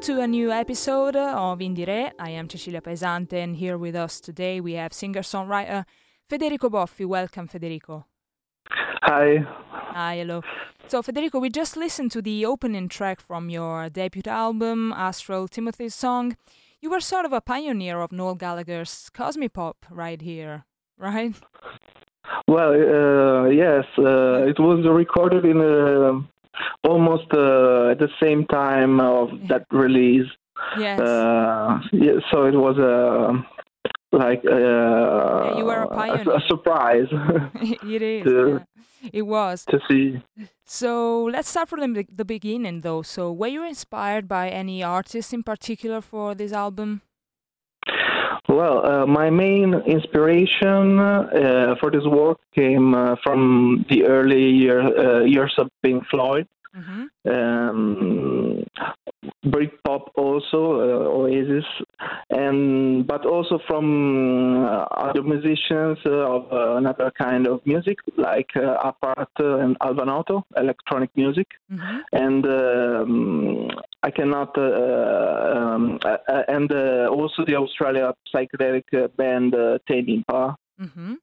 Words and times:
To 0.00 0.20
a 0.20 0.26
new 0.26 0.50
episode 0.50 1.16
of 1.16 1.60
Indie 1.60 1.86
Re. 1.86 2.10
I 2.18 2.30
am 2.30 2.50
Cecilia 2.50 2.82
Paesante, 2.82 3.34
and 3.34 3.56
here 3.56 3.78
with 3.78 3.94
us 3.94 4.20
today 4.20 4.60
we 4.60 4.72
have 4.72 4.92
singer 4.92 5.22
songwriter 5.22 5.84
Federico 6.28 6.68
Boffi. 6.68 7.06
Welcome, 7.06 7.46
Federico. 7.46 8.04
Hi. 8.70 9.46
Hi, 9.70 10.16
hello. 10.16 10.42
So, 10.88 11.00
Federico, 11.00 11.38
we 11.38 11.48
just 11.48 11.76
listened 11.76 12.10
to 12.10 12.20
the 12.20 12.44
opening 12.44 12.88
track 12.88 13.20
from 13.20 13.48
your 13.48 13.88
debut 13.88 14.22
album, 14.26 14.92
Astral 14.92 15.48
Timothy's 15.48 15.94
Song. 15.94 16.36
You 16.80 16.90
were 16.90 17.00
sort 17.00 17.24
of 17.24 17.32
a 17.32 17.40
pioneer 17.40 18.00
of 18.00 18.12
Noel 18.12 18.34
Gallagher's 18.34 19.08
cosmic 19.14 19.54
pop 19.54 19.86
right 19.88 20.20
here, 20.20 20.64
right? 20.98 21.34
Well, 22.48 22.72
uh, 22.72 23.48
yes, 23.48 23.84
uh, 23.96 24.44
it 24.48 24.58
was 24.58 24.84
recorded 24.86 25.44
in 25.44 25.60
uh, 25.60 26.20
almost 26.82 27.26
uh, 27.32 27.90
at 27.90 27.98
the 27.98 28.08
same 28.22 28.46
time 28.46 29.00
of 29.00 29.30
that 29.48 29.66
release. 29.70 30.26
Yes. 30.78 31.00
Uh, 31.00 31.80
yeah, 31.92 32.18
so 32.30 32.44
it 32.46 32.54
was 32.54 32.78
a 32.78 33.44
like 34.16 34.44
uh, 34.44 35.56
you 35.58 35.64
were 35.64 35.82
a 35.82 35.88
a, 35.88 36.36
a 36.36 36.40
surprise 36.48 37.08
it 37.82 38.02
is. 38.02 38.24
to- 38.24 38.60
yeah. 38.60 39.10
It 39.12 39.22
was. 39.22 39.66
to 39.66 39.80
see. 39.88 40.22
So 40.64 41.24
let's 41.24 41.50
start 41.50 41.68
from 41.68 41.92
the, 41.92 42.06
the 42.10 42.24
beginning, 42.24 42.80
though. 42.80 43.02
So, 43.02 43.30
were 43.32 43.48
you 43.48 43.62
inspired 43.66 44.26
by 44.26 44.48
any 44.48 44.82
artist 44.82 45.34
in 45.34 45.42
particular 45.42 46.00
for 46.00 46.34
this 46.34 46.52
album? 46.52 47.02
Well, 48.54 48.86
uh, 48.86 49.06
my 49.06 49.30
main 49.30 49.74
inspiration 49.74 51.00
uh, 51.00 51.74
for 51.80 51.90
this 51.90 52.04
work 52.04 52.38
came 52.54 52.94
uh, 52.94 53.16
from 53.24 53.84
the 53.90 54.04
early 54.04 54.48
year, 54.48 54.80
uh, 54.80 55.24
years 55.24 55.52
of 55.58 55.68
Pink 55.82 56.06
Floyd. 56.08 56.46
Hmm 56.74 57.04
um, 57.30 58.64
Britpop 59.46 60.08
also, 60.16 60.80
uh, 60.80 61.08
Oasis, 61.08 61.64
and 62.30 63.06
but 63.06 63.24
also 63.26 63.58
from 63.66 64.64
uh, 64.64 64.84
other 64.90 65.22
musicians 65.22 65.98
uh, 66.06 66.10
of 66.10 66.52
uh, 66.52 66.76
another 66.76 67.10
kind 67.16 67.46
of 67.46 67.60
music 67.64 67.98
like 68.16 68.50
uh, 68.56 68.76
Apart 68.82 69.30
and 69.38 69.76
Alva 69.80 70.04
Noto, 70.04 70.44
electronic 70.56 71.10
music, 71.16 71.46
hmm 71.70 71.98
and 72.12 72.46
um, 72.46 73.68
I 74.02 74.10
cannot, 74.10 74.56
uh, 74.58 75.56
um, 75.56 75.98
uh, 76.04 76.42
and 76.48 76.70
uh, 76.72 77.08
also 77.10 77.44
the 77.46 77.56
Australia 77.56 78.12
psychedelic 78.34 78.84
band 79.16 79.54
uh, 79.54 79.78
Tame 79.88 80.08
Impala. 80.08 80.56
hmm 80.78 81.14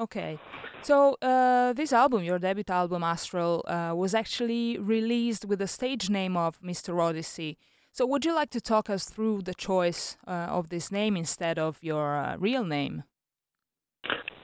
Okay. 0.00 0.38
So, 0.82 1.16
uh, 1.22 1.72
this 1.74 1.92
album, 1.92 2.24
your 2.24 2.38
debut 2.38 2.64
album, 2.68 3.04
Astral, 3.04 3.62
uh, 3.66 3.92
was 3.94 4.14
actually 4.14 4.78
released 4.78 5.44
with 5.44 5.58
the 5.58 5.68
stage 5.68 6.08
name 6.10 6.36
of 6.36 6.60
Mr. 6.60 7.00
Odyssey. 7.00 7.58
So, 7.92 8.06
would 8.06 8.24
you 8.24 8.34
like 8.34 8.50
to 8.50 8.60
talk 8.60 8.88
us 8.88 9.04
through 9.04 9.42
the 9.42 9.54
choice 9.54 10.16
uh, 10.26 10.30
of 10.30 10.70
this 10.70 10.90
name 10.90 11.16
instead 11.16 11.58
of 11.58 11.78
your 11.82 12.16
uh, 12.16 12.36
real 12.38 12.64
name? 12.64 13.04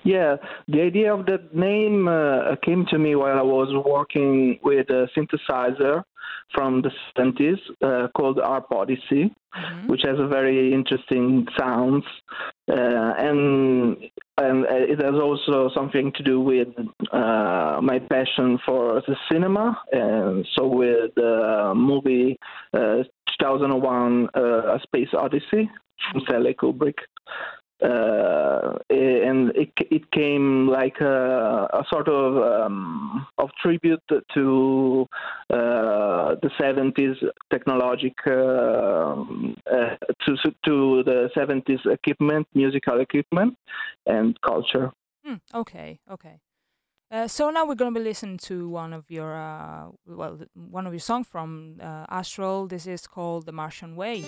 Yeah, 0.05 0.37
the 0.69 0.83
idea 0.83 1.13
of 1.13 1.27
that 1.27 1.55
name 1.55 2.09
uh, 2.09 2.57
came 2.65 2.87
to 2.91 2.99
me 2.99 3.15
while 3.15 3.39
I 3.39 3.43
was 3.43 3.69
working 3.85 4.59
with 4.63 4.89
a 4.91 5.09
synthesizer 5.17 6.03
from 6.55 6.83
the 6.83 6.91
70s 7.17 7.59
uh, 7.83 8.09
called 8.17 8.39
Arp 8.39 8.67
Odyssey, 8.71 9.35
Mhm. 9.55 9.89
which 9.89 10.03
has 10.05 10.19
a 10.19 10.27
very 10.27 10.73
interesting 10.73 11.47
sounds, 11.59 12.05
uh, 12.71 13.13
and 13.29 13.97
and 14.39 14.65
it 14.69 15.01
has 15.01 15.15
also 15.15 15.71
something 15.75 16.13
to 16.13 16.23
do 16.23 16.41
with 16.41 16.69
uh, 17.13 17.81
my 17.83 17.99
passion 18.11 18.59
for 18.65 19.03
the 19.07 19.17
cinema, 19.31 19.81
and 19.93 20.47
so 20.57 20.67
with 20.67 21.15
the 21.17 21.73
movie 21.75 22.39
uh, 22.73 23.03
2001: 23.41 24.29
uh, 24.35 24.41
A 24.41 24.81
Space 24.83 25.09
Odyssey 25.13 25.71
from 26.13 26.23
Stanley 26.27 26.55
Kubrick 26.55 26.99
uh, 27.81 28.77
and 28.91 29.51
it 29.55 29.71
it 29.91 30.11
came 30.11 30.67
like 30.67 31.01
a, 31.01 31.69
a 31.73 31.85
sort 31.89 32.09
of 32.09 32.37
um, 32.37 33.27
of 33.39 33.51
tribute 33.63 34.03
to 34.35 35.07
uh, 35.51 36.35
the 36.43 36.51
70s 36.61 37.17
technologic 37.51 38.15
uh, 38.27 38.31
uh, 38.31 39.97
to 40.25 40.37
to 40.65 41.03
the 41.05 41.31
70s 41.37 41.87
equipment, 41.87 42.47
musical 42.55 43.01
equipment, 43.01 43.57
and 44.07 44.41
culture. 44.41 44.91
Hmm, 45.25 45.37
okay, 45.55 46.01
okay. 46.11 46.41
Uh, 47.11 47.27
so 47.27 47.51
now 47.51 47.65
we're 47.65 47.75
going 47.75 47.95
to 47.95 47.99
be 47.99 48.05
listening 48.05 48.37
to 48.37 48.69
one 48.69 48.93
of 48.93 49.11
your 49.11 49.35
uh, 49.35 49.89
well, 50.07 50.39
one 50.55 50.87
of 50.87 50.93
your 50.93 51.01
songs 51.01 51.27
from 51.27 51.77
Astral. 51.81 52.67
This 52.67 52.87
is 52.87 53.07
called 53.07 53.47
"The 53.47 53.53
Martian 53.53 53.95
Way." 53.95 54.25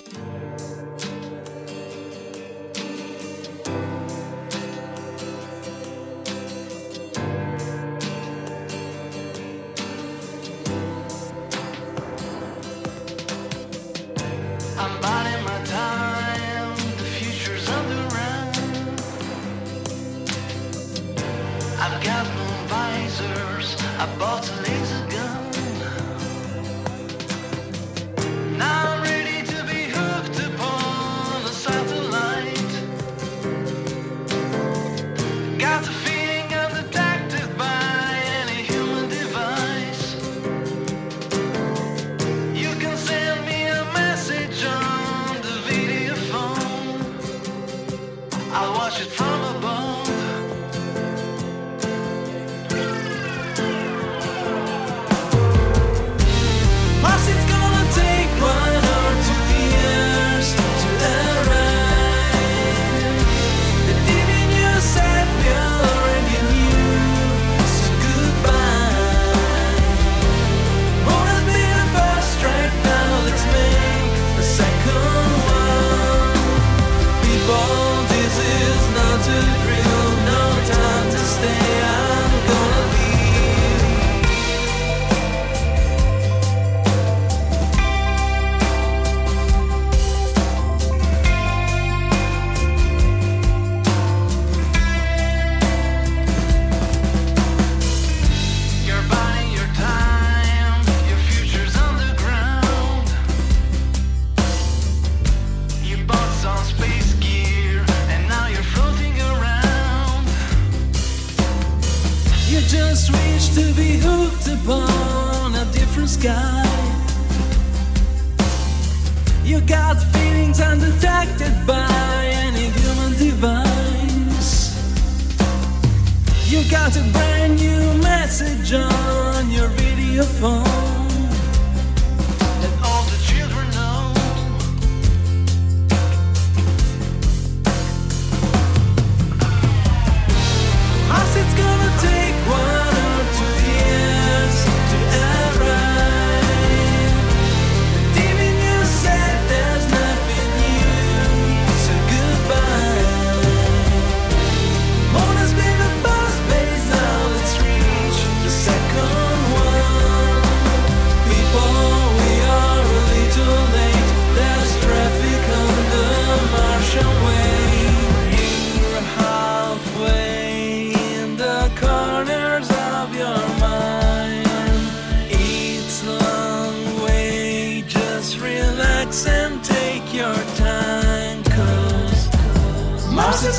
I 24.02 24.06
bought 24.16 24.48
a 24.48 24.62
laser 24.62 24.79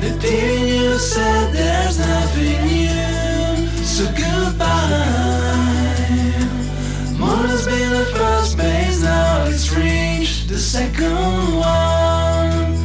The 0.00 0.10
day 0.20 0.78
you 0.78 0.98
said 0.98 1.52
there's 1.52 1.98
nothing 1.98 2.64
new, 2.66 3.66
so 3.84 4.04
goodbye. 4.04 4.66
Moon 7.18 7.48
has 7.48 7.66
been 7.66 7.90
the 7.90 8.06
first 8.14 8.56
base, 8.56 9.02
now 9.02 9.46
it's 9.46 9.72
reached 9.72 10.48
the 10.48 10.58
second 10.58 11.56
one. 11.56 12.76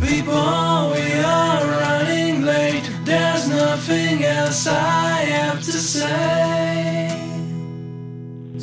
People, 0.00 0.90
we 0.94 1.12
are 1.22 1.64
running 1.64 2.42
late. 2.42 2.90
There's 3.04 3.48
nothing 3.48 4.24
else 4.24 4.66
I 4.66 5.12
have 5.36 5.62
to 5.62 5.72
say. 5.72 6.43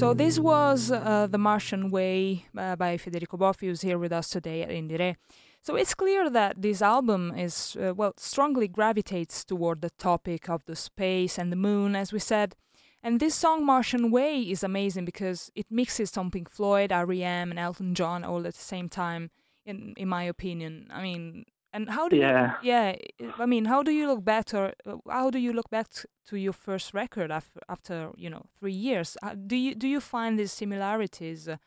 So 0.02 0.16
this 0.16 0.40
was 0.40 0.90
uh, 0.90 1.28
The 1.30 1.38
Martian 1.38 1.92
Way 1.92 2.46
uh, 2.58 2.76
by 2.76 2.98
Federico 2.98 3.38
Boffi, 3.38 3.68
who's 3.68 3.82
here 3.82 4.00
with 4.00 4.12
us 4.12 4.30
today 4.30 4.64
at 4.64 4.70
Indie 4.70 4.98
Re. 4.98 5.16
So 5.62 5.76
it's 5.76 5.94
clear 5.94 6.28
that 6.28 6.60
this 6.60 6.82
album 6.82 7.32
is, 7.38 7.78
uh, 7.80 7.94
well, 7.94 8.14
strongly 8.18 8.68
gravitates 8.68 9.46
toward 9.46 9.82
the 9.82 9.92
topic 9.92 10.50
of 10.50 10.66
the 10.66 10.76
space 10.76 11.38
and 11.38 11.52
the 11.52 11.56
moon, 11.56 11.96
as 11.96 12.12
we 12.12 12.18
said. 12.18 12.56
And 13.04 13.20
this 13.20 13.36
song, 13.36 13.64
Martian 13.64 14.10
Way, 14.10 14.40
is 14.40 14.64
amazing 14.64 15.06
because 15.06 15.52
it 15.54 15.68
mixes 15.70 16.10
some 16.10 16.32
Pink 16.32 16.50
Floyd, 16.50 16.92
R.E.M., 16.92 17.52
and 17.52 17.60
Elton 17.60 17.94
John 17.94 18.24
all 18.24 18.48
at 18.48 18.56
the 18.56 18.60
same 18.60 18.90
time, 18.90 19.30
in, 19.68 19.94
in 19.98 20.08
my 20.08 20.24
opinion. 20.24 20.88
I 20.90 21.04
mean, 21.04 21.46
and 21.74 21.90
how 21.90 22.08
do 22.10 22.16
Yeah. 22.18 22.52
you, 22.62 22.70
yeah, 22.72 22.96
I 23.40 23.46
mean, 23.46 23.66
how 23.66 23.84
do 23.84 23.92
you 23.92 24.08
look 24.08 24.24
back 24.24 24.54
uh, 24.54 24.72
how 25.10 25.30
do 25.32 25.40
you 25.40 25.54
look 25.54 25.70
back 25.70 25.88
to 26.30 26.36
your 26.38 26.54
first 26.54 26.94
record 26.94 27.32
after, 27.32 27.60
after 27.70 28.12
you 28.18 28.30
know, 28.30 28.44
three 28.60 28.74
years? 28.90 29.18
Uh, 29.24 29.36
do 29.48 29.56
you 29.56 29.76
do 29.76 29.88
you 29.88 30.00
find 30.00 30.38
these 30.40 30.52
similarities, 30.52 31.48
uh, 31.48 31.58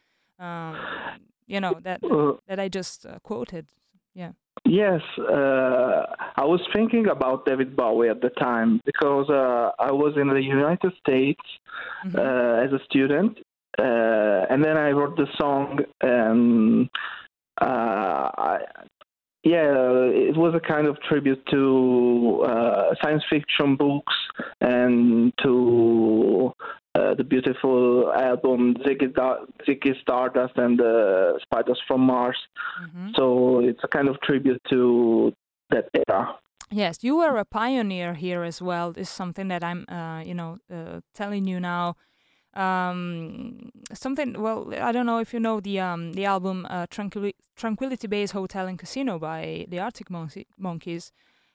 um, 0.43 0.77
you 1.47 1.61
know, 1.61 1.79
that 1.83 2.01
that 2.49 2.59
I 2.61 2.69
just 2.69 3.07
uh, 3.07 3.19
quoted? 3.23 3.67
Yeah. 4.15 4.33
Yes, 4.67 5.03
uh, 5.19 6.03
I 6.43 6.45
was 6.45 6.61
thinking 6.73 7.07
about 7.09 7.45
David 7.45 7.77
Bowie 7.77 8.09
at 8.09 8.21
the 8.21 8.31
time 8.31 8.81
because 8.87 9.29
uh, 9.29 9.71
I 9.79 9.91
was 9.93 10.13
in 10.17 10.29
the 10.29 10.43
United 10.59 10.93
States 11.03 11.45
Mhm. 12.05 12.15
uh, 12.19 12.65
as 12.65 12.71
a 12.73 12.81
student, 12.85 13.33
uh, 13.79 14.51
and 14.51 14.65
then 14.65 14.77
I 14.77 14.91
wrote 14.93 15.17
the 15.17 15.29
song. 15.41 15.81
And 16.01 16.89
uh, 17.61 18.27
I, 18.51 18.59
yeah, 19.45 20.09
it 20.29 20.37
was 20.37 20.55
a 20.55 20.61
kind 20.61 20.87
of 20.87 20.99
tribute 21.03 21.45
to 21.51 22.43
uh, 22.47 22.95
science 23.03 23.23
fiction 23.29 23.77
books 23.77 24.15
and 24.61 25.33
to 25.43 26.53
uh, 26.95 27.15
the 27.15 27.25
beautiful 27.25 28.11
album 28.13 28.75
Ziggy, 28.87 29.13
Ziggy 29.69 30.01
Stardust 30.01 30.55
and 30.57 30.79
the 30.79 31.39
Spiders 31.43 31.81
from 31.87 32.01
Mars. 32.01 32.39
Mhm. 32.83 33.15
So 33.17 33.61
it's 33.61 33.85
a 33.85 33.89
kind 33.89 34.09
of 34.09 34.19
tribute 34.23 34.63
to 34.71 35.33
that 35.71 35.89
era. 36.09 36.39
Yes, 36.71 36.99
you 37.03 37.17
were 37.17 37.37
a 37.37 37.45
pioneer 37.45 38.15
here 38.15 38.43
as 38.43 38.63
well. 38.63 38.95
Is 38.97 39.11
something 39.11 39.49
that 39.49 39.63
I'm, 39.63 39.85
uh, 39.89 40.23
you 40.25 40.35
know, 40.35 40.59
uh, 40.73 41.01
telling 41.15 41.47
you 41.47 41.61
now. 41.61 41.97
Um, 42.57 43.71
something. 43.93 44.41
Well, 44.41 44.73
I 44.81 44.93
don't 44.93 45.07
know 45.07 45.19
if 45.19 45.33
you 45.35 45.41
know 45.41 45.61
the 45.61 45.81
um 45.81 46.13
the 46.13 46.25
album 46.25 46.67
uh, 46.71 46.87
Tranquili- 46.87 47.35
Tranquility 47.57 48.07
Base 48.07 48.31
Hotel 48.33 48.67
and 48.69 48.79
Casino 48.79 49.19
by 49.19 49.67
the 49.69 49.81
Arctic 49.81 50.09
Monke- 50.09 50.47
Monkeys, 50.57 51.13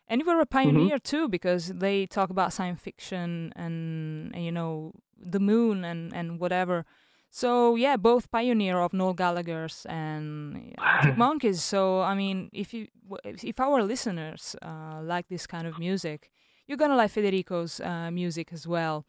and 0.08 0.20
you 0.22 0.27
were 0.27 0.39
a 0.41 0.46
pioneer 0.46 1.00
too 1.00 1.27
because 1.29 1.68
they 1.68 2.06
talk 2.06 2.29
about 2.29 2.51
science 2.53 2.82
fiction 2.82 3.53
and, 3.56 4.36
and 4.36 4.44
you 4.46 4.51
know 4.51 4.91
the 5.18 5.39
moon 5.39 5.84
and 5.86 6.13
and 6.13 6.39
whatever. 6.39 6.86
So 7.32 7.75
yeah, 7.75 7.96
both 7.98 8.32
pioneer 8.32 8.79
of 8.79 8.91
Noel 8.91 9.13
Gallagher's 9.13 9.86
and 9.88 10.74
Arctic 10.79 11.18
Monkeys. 11.18 11.62
So 11.63 12.01
I 12.01 12.13
mean, 12.15 12.50
if 12.51 12.74
you 12.74 12.88
if 13.24 13.60
our 13.60 13.84
listeners 13.84 14.56
uh, 14.62 15.00
like 15.01 15.27
this 15.29 15.48
kind 15.48 15.68
of 15.68 15.77
music, 15.79 16.29
you're 16.68 16.77
gonna 16.77 16.96
like 16.98 17.12
Federico's 17.12 17.79
uh, 17.79 18.10
music 18.12 18.51
as 18.51 18.68
well. 18.68 19.06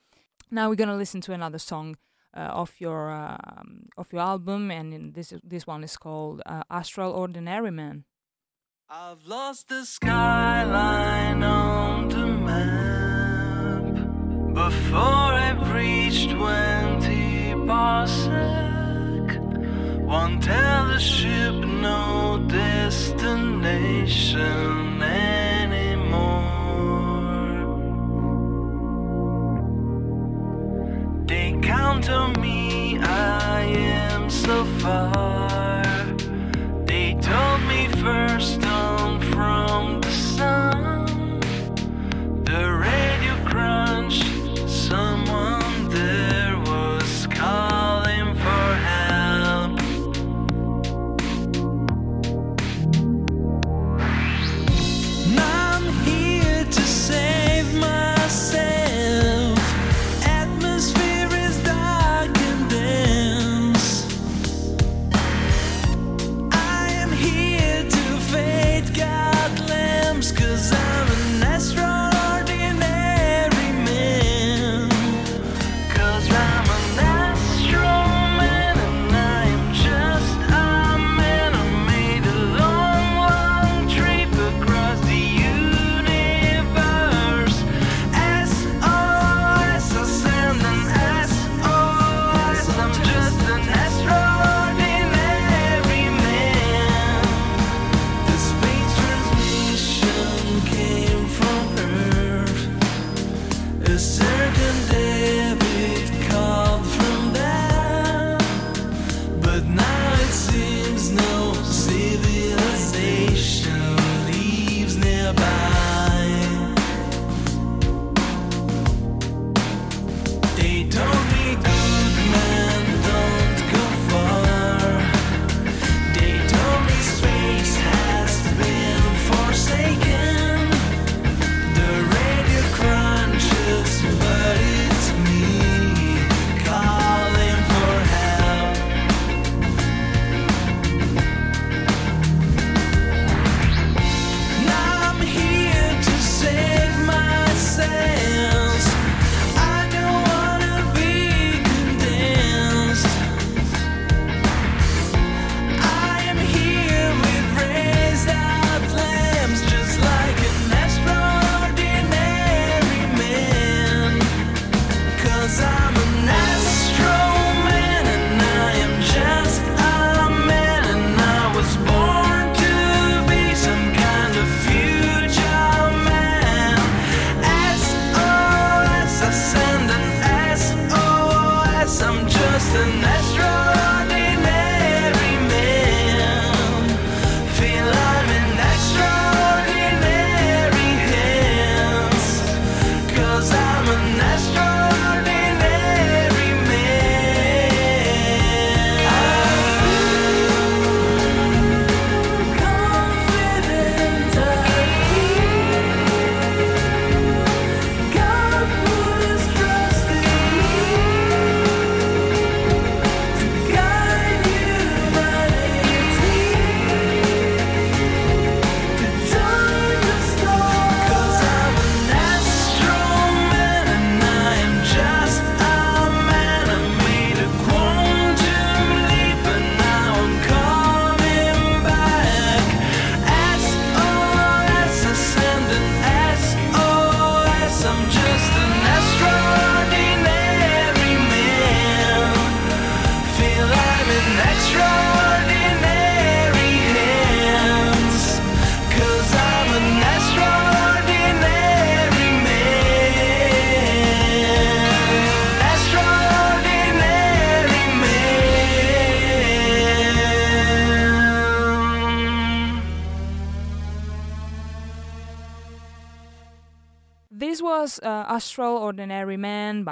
Now 0.50 0.68
we're 0.68 0.76
gonna 0.76 0.96
listen 0.96 1.20
to 1.22 1.32
another 1.32 1.58
song 1.58 1.96
uh, 2.36 2.40
of 2.40 2.74
your 2.78 3.10
um, 3.10 3.86
of 3.96 4.12
your 4.12 4.22
album, 4.22 4.70
and 4.70 5.14
this 5.14 5.32
this 5.44 5.66
one 5.66 5.84
is 5.84 5.96
called 5.96 6.42
uh, 6.46 6.62
"Astral 6.70 7.12
Ordinary 7.12 7.70
Man." 7.70 8.04
I've 8.88 9.24
lost 9.24 9.68
the 9.68 9.84
skyline 9.84 11.44
on 11.44 12.08
the 12.08 12.26
map 12.26 13.94
before 14.54 14.98
I've 14.98 15.72
reached 15.72 16.30
20 16.30 17.54
parsec. 17.68 18.60
The 20.90 20.98
ship 20.98 21.54
no 21.54 22.44
destination 22.48 24.98
Count 31.90 32.08
on 32.08 32.40
me, 32.40 32.98
I 33.00 33.62
am 33.62 34.30
so 34.30 34.64
far. 34.78 35.49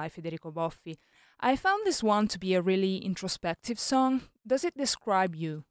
By 0.09 0.15
Federico 0.15 0.51
Boffi. 0.51 0.97
I 1.41 1.57
found 1.57 1.83
this 1.85 2.03
one 2.03 2.29
to 2.29 2.39
be 2.39 2.55
a 2.55 2.63
really 2.63 2.97
introspective 2.99 3.79
song. 3.79 4.23
Does 4.47 4.65
it 4.65 4.77
describe 4.77 5.35
you? 5.35 5.65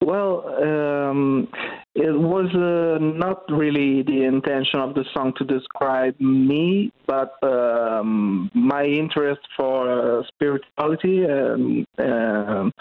Well, 0.00 0.44
um, 0.62 1.48
it 1.94 2.18
was 2.18 2.48
uh, 2.54 2.98
not 3.00 3.44
really 3.50 4.02
the 4.02 4.24
intention 4.24 4.80
of 4.80 4.94
the 4.94 5.04
song 5.14 5.32
to 5.38 5.44
describe 5.44 6.18
me, 6.20 6.92
but 7.06 7.34
um, 7.42 8.50
my 8.54 8.84
interest 8.84 9.40
for 9.56 10.20
uh, 10.20 10.22
spirituality. 10.28 11.24
Um, 11.26 11.86
um, 11.98 12.72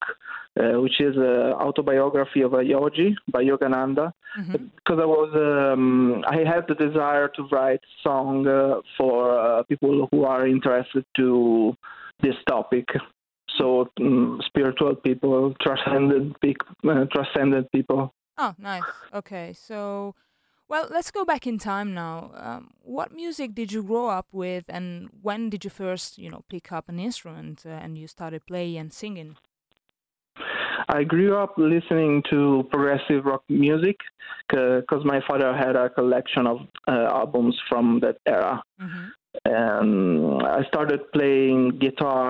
uh, 0.58 0.80
which 0.80 1.00
is 1.00 1.16
an 1.16 1.52
autobiography 1.66 2.42
of 2.42 2.54
a 2.54 2.64
yogi 2.64 3.16
by 3.28 3.42
Yogananda. 3.44 4.12
Mhm. 4.36 4.70
Because 4.76 4.98
I 5.00 5.04
was, 5.04 5.30
um, 5.34 6.24
I 6.26 6.38
had 6.38 6.66
the 6.66 6.74
desire 6.74 7.28
to 7.28 7.42
write 7.52 7.80
song 8.02 8.46
uh, 8.46 8.80
for 8.96 9.38
uh, 9.38 9.62
people 9.64 10.08
who 10.10 10.24
are 10.24 10.46
interested 10.46 11.04
to 11.16 11.76
this 12.20 12.36
topic. 12.48 12.86
So 13.58 13.90
mm 13.98 14.42
spiritual 14.44 14.94
people, 14.96 15.54
transcendent, 15.60 16.36
uh, 16.42 17.04
transcendent 17.12 17.70
people. 17.72 18.12
Oh, 18.38 18.54
nice. 18.58 18.82
Okay, 19.12 19.52
so, 19.52 20.14
well, 20.68 20.88
let's 20.90 21.10
go 21.10 21.24
back 21.24 21.46
in 21.46 21.58
time 21.58 21.92
now. 21.94 22.30
Um, 22.34 22.70
what 22.82 23.12
music 23.12 23.54
did 23.54 23.70
you 23.70 23.82
grow 23.82 24.08
up 24.08 24.28
with, 24.32 24.64
and 24.68 25.10
when 25.22 25.50
did 25.50 25.64
you 25.64 25.70
first, 25.70 26.18
you 26.18 26.30
know, 26.30 26.42
pick 26.48 26.72
up 26.72 26.88
an 26.88 26.98
instrument 26.98 27.64
uh, 27.66 27.70
and 27.70 27.98
you 27.98 28.06
started 28.06 28.46
playing 28.46 28.78
and 28.78 28.92
singing? 28.92 29.36
I 30.92 31.04
grew 31.04 31.36
up 31.36 31.54
listening 31.56 32.22
to 32.30 32.66
progressive 32.70 33.24
rock 33.24 33.44
music 33.48 33.96
because 34.48 35.04
my 35.04 35.20
father 35.28 35.54
had 35.56 35.76
a 35.76 35.88
collection 35.88 36.46
of 36.48 36.58
uh, 36.88 37.06
albums 37.20 37.56
from 37.68 38.00
that 38.00 38.16
era. 38.26 38.62
hmm 38.78 39.06
and 39.44 40.42
I 40.42 40.62
started 40.64 41.00
playing 41.12 41.78
guitar, 41.78 42.26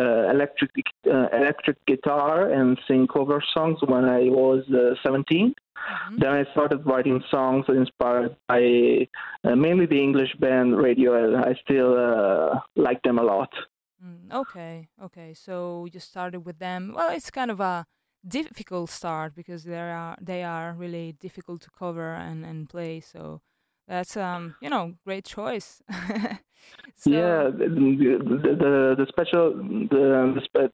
uh, 0.00 0.30
electric 0.30 0.70
uh, 1.06 1.26
electric 1.40 1.76
guitar, 1.86 2.50
and 2.50 2.78
sing 2.88 3.06
cover 3.06 3.42
songs 3.54 3.78
when 3.86 4.04
I 4.06 4.22
was 4.40 4.64
uh, 4.70 4.94
17. 5.04 5.54
hmm 5.76 6.16
Then 6.18 6.30
I 6.40 6.44
started 6.52 6.80
writing 6.86 7.22
songs 7.30 7.66
inspired 7.68 8.34
by 8.48 8.62
uh, 9.44 9.56
mainly 9.56 9.86
the 9.86 10.00
English 10.08 10.32
band 10.40 10.68
Radiohead. 10.86 11.32
I 11.50 11.52
still 11.64 11.90
uh, 12.08 12.60
like 12.76 13.02
them 13.02 13.18
a 13.18 13.26
lot. 13.34 13.52
Mm, 14.04 14.32
okay, 14.42 14.88
okay. 15.02 15.34
So 15.34 15.86
you 15.92 16.00
started 16.00 16.40
with 16.48 16.58
them. 16.58 16.94
Well, 16.96 17.10
it's 17.10 17.30
kind 17.30 17.50
of 17.50 17.60
a 17.60 17.86
difficult 18.26 18.90
start 18.90 19.34
because 19.34 19.64
they 19.64 19.78
are 19.78 20.16
they 20.20 20.42
are 20.42 20.74
really 20.74 21.12
difficult 21.12 21.62
to 21.62 21.70
cover 21.70 22.14
and 22.14 22.44
and 22.44 22.68
play. 22.68 23.00
So 23.00 23.40
that's 23.86 24.16
um 24.16 24.56
you 24.60 24.70
know 24.70 24.94
great 25.04 25.24
choice. 25.24 25.82
so, 26.96 27.10
yeah, 27.10 27.50
the, 27.50 27.68
the 27.68 28.94
the 28.98 29.06
special 29.08 29.54
the 29.54 30.40
the, 30.54 30.70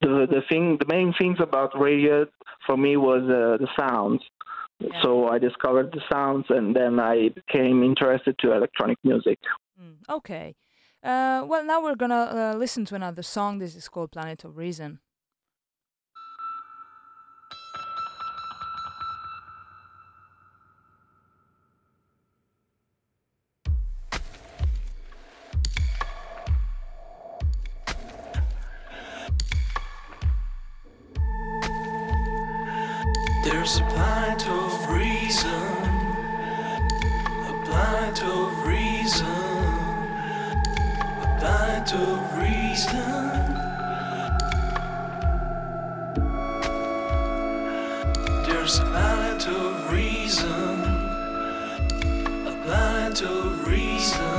the 0.00 0.26
the 0.30 0.42
thing 0.48 0.78
the 0.78 0.86
main 0.88 1.14
things 1.18 1.38
about 1.40 1.78
radio 1.78 2.26
for 2.66 2.76
me 2.76 2.96
was 2.96 3.22
uh, 3.24 3.56
the 3.62 3.68
sounds. 3.78 4.22
Yeah. 4.78 5.02
So 5.02 5.28
I 5.28 5.38
discovered 5.38 5.90
the 5.92 6.02
sounds, 6.12 6.46
and 6.50 6.76
then 6.76 7.00
I 7.00 7.30
became 7.30 7.82
interested 7.82 8.36
to 8.40 8.52
electronic 8.52 8.98
music. 9.04 9.38
Mm, 9.80 9.96
okay. 10.10 10.54
Uh, 11.02 11.44
well, 11.46 11.64
now 11.64 11.82
we're 11.82 11.94
gonna 11.94 12.52
uh, 12.54 12.56
listen 12.58 12.84
to 12.86 12.94
another 12.94 13.22
song. 13.22 13.58
This 13.58 13.74
is 13.74 13.88
called 13.88 14.12
Planet 14.12 14.44
of 14.44 14.56
Reason. 14.56 15.00
There's 33.66 33.80
a 33.80 33.84
planet 33.86 34.46
of 34.48 34.90
reason, 34.92 35.50
a 37.50 37.54
planet 37.64 38.22
of 38.22 38.64
reason, 38.64 39.26
a 41.20 41.36
planet 41.40 41.92
of 41.94 42.38
reason. 42.38 43.32
There's 48.46 48.78
a 48.78 48.84
planet 48.84 49.48
of 49.48 49.92
reason, 49.92 50.84
a 52.46 52.54
planet 52.64 53.22
of 53.22 53.66
reason, 53.66 54.35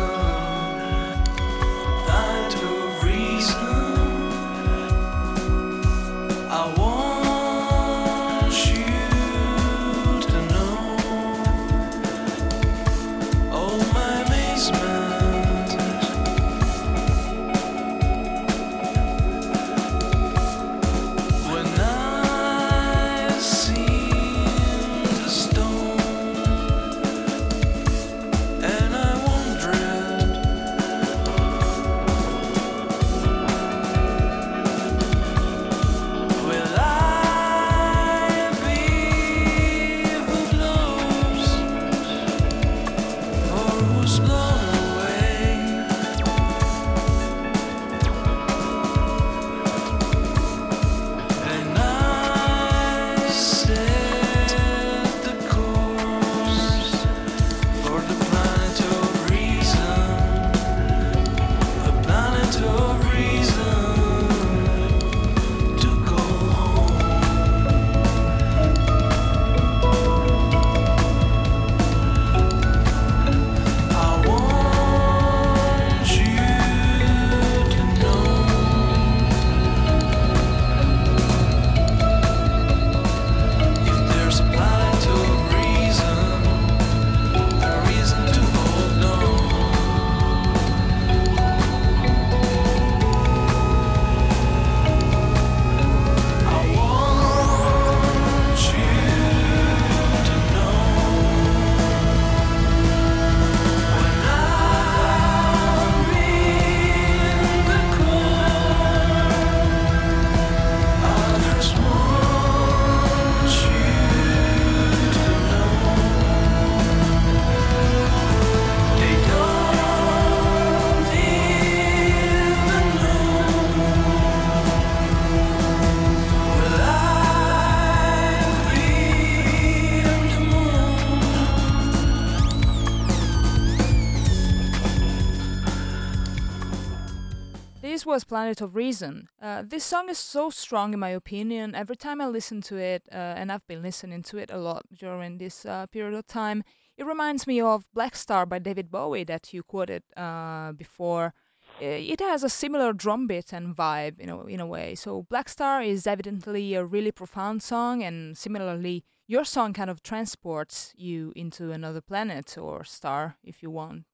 Planet 138.23 138.62
of 138.62 138.75
Reason. 138.75 139.27
Uh, 139.41 139.63
this 139.65 139.84
song 139.84 140.10
is 140.10 140.17
so 140.17 140.49
strong, 140.49 140.93
in 140.93 140.99
my 140.99 141.10
opinion. 141.10 141.75
Every 141.75 141.95
time 141.95 142.21
I 142.21 142.27
listen 142.27 142.62
to 142.62 142.77
it, 142.77 143.08
uh, 143.12 143.15
and 143.15 143.51
I've 143.51 143.67
been 143.67 143.82
listening 143.82 144.23
to 144.23 144.38
it 144.38 144.51
a 144.51 144.58
lot 144.58 144.86
during 144.93 145.38
this 145.38 145.65
uh, 145.65 145.88
period 145.88 146.13
of 146.13 146.27
time, 146.27 146.63
it 146.97 147.06
reminds 147.06 147.45
me 147.45 147.62
of 147.62 147.88
Blackstar 147.95 148.47
by 148.47 148.60
David 148.60 148.89
Bowie 148.89 149.23
that 149.25 149.53
you 149.53 149.63
quoted 149.63 150.03
uh, 150.15 150.71
before. 150.71 151.34
It 151.80 152.19
has 152.21 152.43
a 152.43 152.49
similar 152.49 152.91
drum 152.91 153.27
beat 153.27 153.53
and 153.53 153.75
vibe, 153.75 154.19
you 154.19 154.25
know, 154.25 154.47
in 154.47 154.60
a 154.60 154.65
way. 154.65 154.95
So 154.95 155.27
Blackstar 155.32 155.86
is 155.86 156.08
evidently 156.08 156.73
a 156.73 156.84
really 156.84 157.12
profound 157.12 157.62
song, 157.62 158.01
and 158.01 158.36
similarly, 158.36 159.03
your 159.27 159.43
song 159.43 159.73
kind 159.73 159.89
of 159.89 160.01
transports 160.01 160.93
you 160.95 161.34
into 161.36 161.71
another 161.71 162.01
planet 162.01 162.58
or 162.58 162.84
star, 162.84 163.38
if 163.43 163.62
you 163.62 163.69
want. 163.69 164.06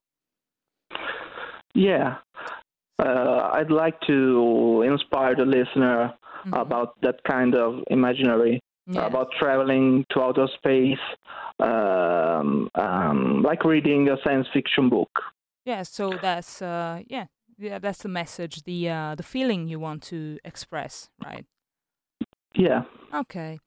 Yeah. 1.73 2.17
Uh, 2.99 3.49
I'd 3.53 3.71
like 3.71 3.99
to 4.07 4.83
inspire 4.85 5.35
the 5.35 5.45
listener 5.45 6.13
Mhm. 6.45 6.53
about 6.61 6.99
that 7.01 7.23
kind 7.23 7.55
of 7.55 7.83
imaginary, 7.89 8.59
Yeah. 8.87 9.05
about 9.07 9.31
traveling 9.39 10.05
to 10.09 10.21
outer 10.21 10.47
space, 10.47 10.99
um, 11.59 12.69
um, 12.75 13.41
like 13.41 13.63
reading 13.65 14.09
a 14.09 14.17
science 14.23 14.47
fiction 14.53 14.89
book. 14.89 15.09
Yeah, 15.65 15.83
so 15.83 16.17
that's 16.21 16.61
uh 16.61 17.01
yeah, 17.07 17.27
yeah, 17.57 17.79
that's 17.79 17.99
the 18.03 18.09
message, 18.09 18.63
the 18.63 18.89
uh 18.89 19.15
the 19.15 19.23
feeling 19.23 19.67
you 19.69 19.79
want 19.79 20.03
to 20.03 20.37
express, 20.43 21.09
right? 21.25 21.45
Yeah. 22.55 22.83
Okay. 23.13 23.59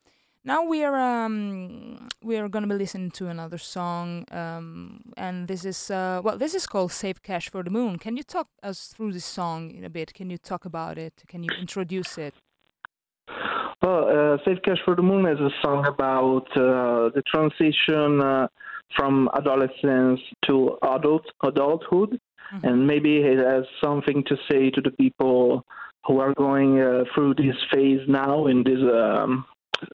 Now 0.46 0.62
we 0.64 0.84
are 0.84 0.94
um 0.94 2.06
we 2.22 2.36
are 2.36 2.48
gonna 2.48 2.68
be 2.68 2.74
listening 2.74 3.10
to 3.18 3.26
another 3.26 3.58
song, 3.58 4.24
um 4.30 5.00
and 5.16 5.48
this 5.48 5.64
is 5.64 5.90
uh 5.90 6.20
well 6.22 6.38
this 6.38 6.54
is 6.54 6.66
called 6.68 6.92
Save 6.92 7.20
Cash 7.24 7.48
for 7.50 7.64
the 7.64 7.70
Moon. 7.70 7.98
Can 7.98 8.16
you 8.16 8.22
talk 8.22 8.46
us 8.62 8.78
through 8.92 9.12
this 9.12 9.24
song 9.24 9.72
in 9.72 9.82
a 9.84 9.90
bit? 9.90 10.14
Can 10.14 10.30
you 10.30 10.38
talk 10.38 10.64
about 10.64 10.98
it? 10.98 11.14
Can 11.26 11.42
you 11.42 11.50
introduce 11.60 12.16
it? 12.16 12.34
Well, 13.82 14.04
uh, 14.08 14.38
Save 14.44 14.62
Cash 14.62 14.78
for 14.84 14.94
the 14.94 15.02
Moon 15.02 15.26
is 15.26 15.40
a 15.40 15.50
song 15.64 15.84
about 15.86 16.46
uh, 16.56 17.10
the 17.16 17.22
transition 17.26 18.20
uh, 18.22 18.46
from 18.96 19.28
adolescence 19.34 20.20
to 20.46 20.78
adult 20.94 21.26
adulthood, 21.42 22.20
Mhm. 22.54 22.62
and 22.68 22.86
maybe 22.86 23.12
it 23.32 23.38
has 23.38 23.64
something 23.84 24.22
to 24.30 24.36
say 24.48 24.70
to 24.70 24.80
the 24.80 24.92
people 25.02 25.64
who 26.06 26.20
are 26.20 26.32
going 26.34 26.80
uh, 26.80 27.02
through 27.12 27.34
this 27.34 27.56
phase 27.72 28.02
now 28.06 28.46
in 28.46 28.62
this 28.62 28.78
um, 29.02 29.44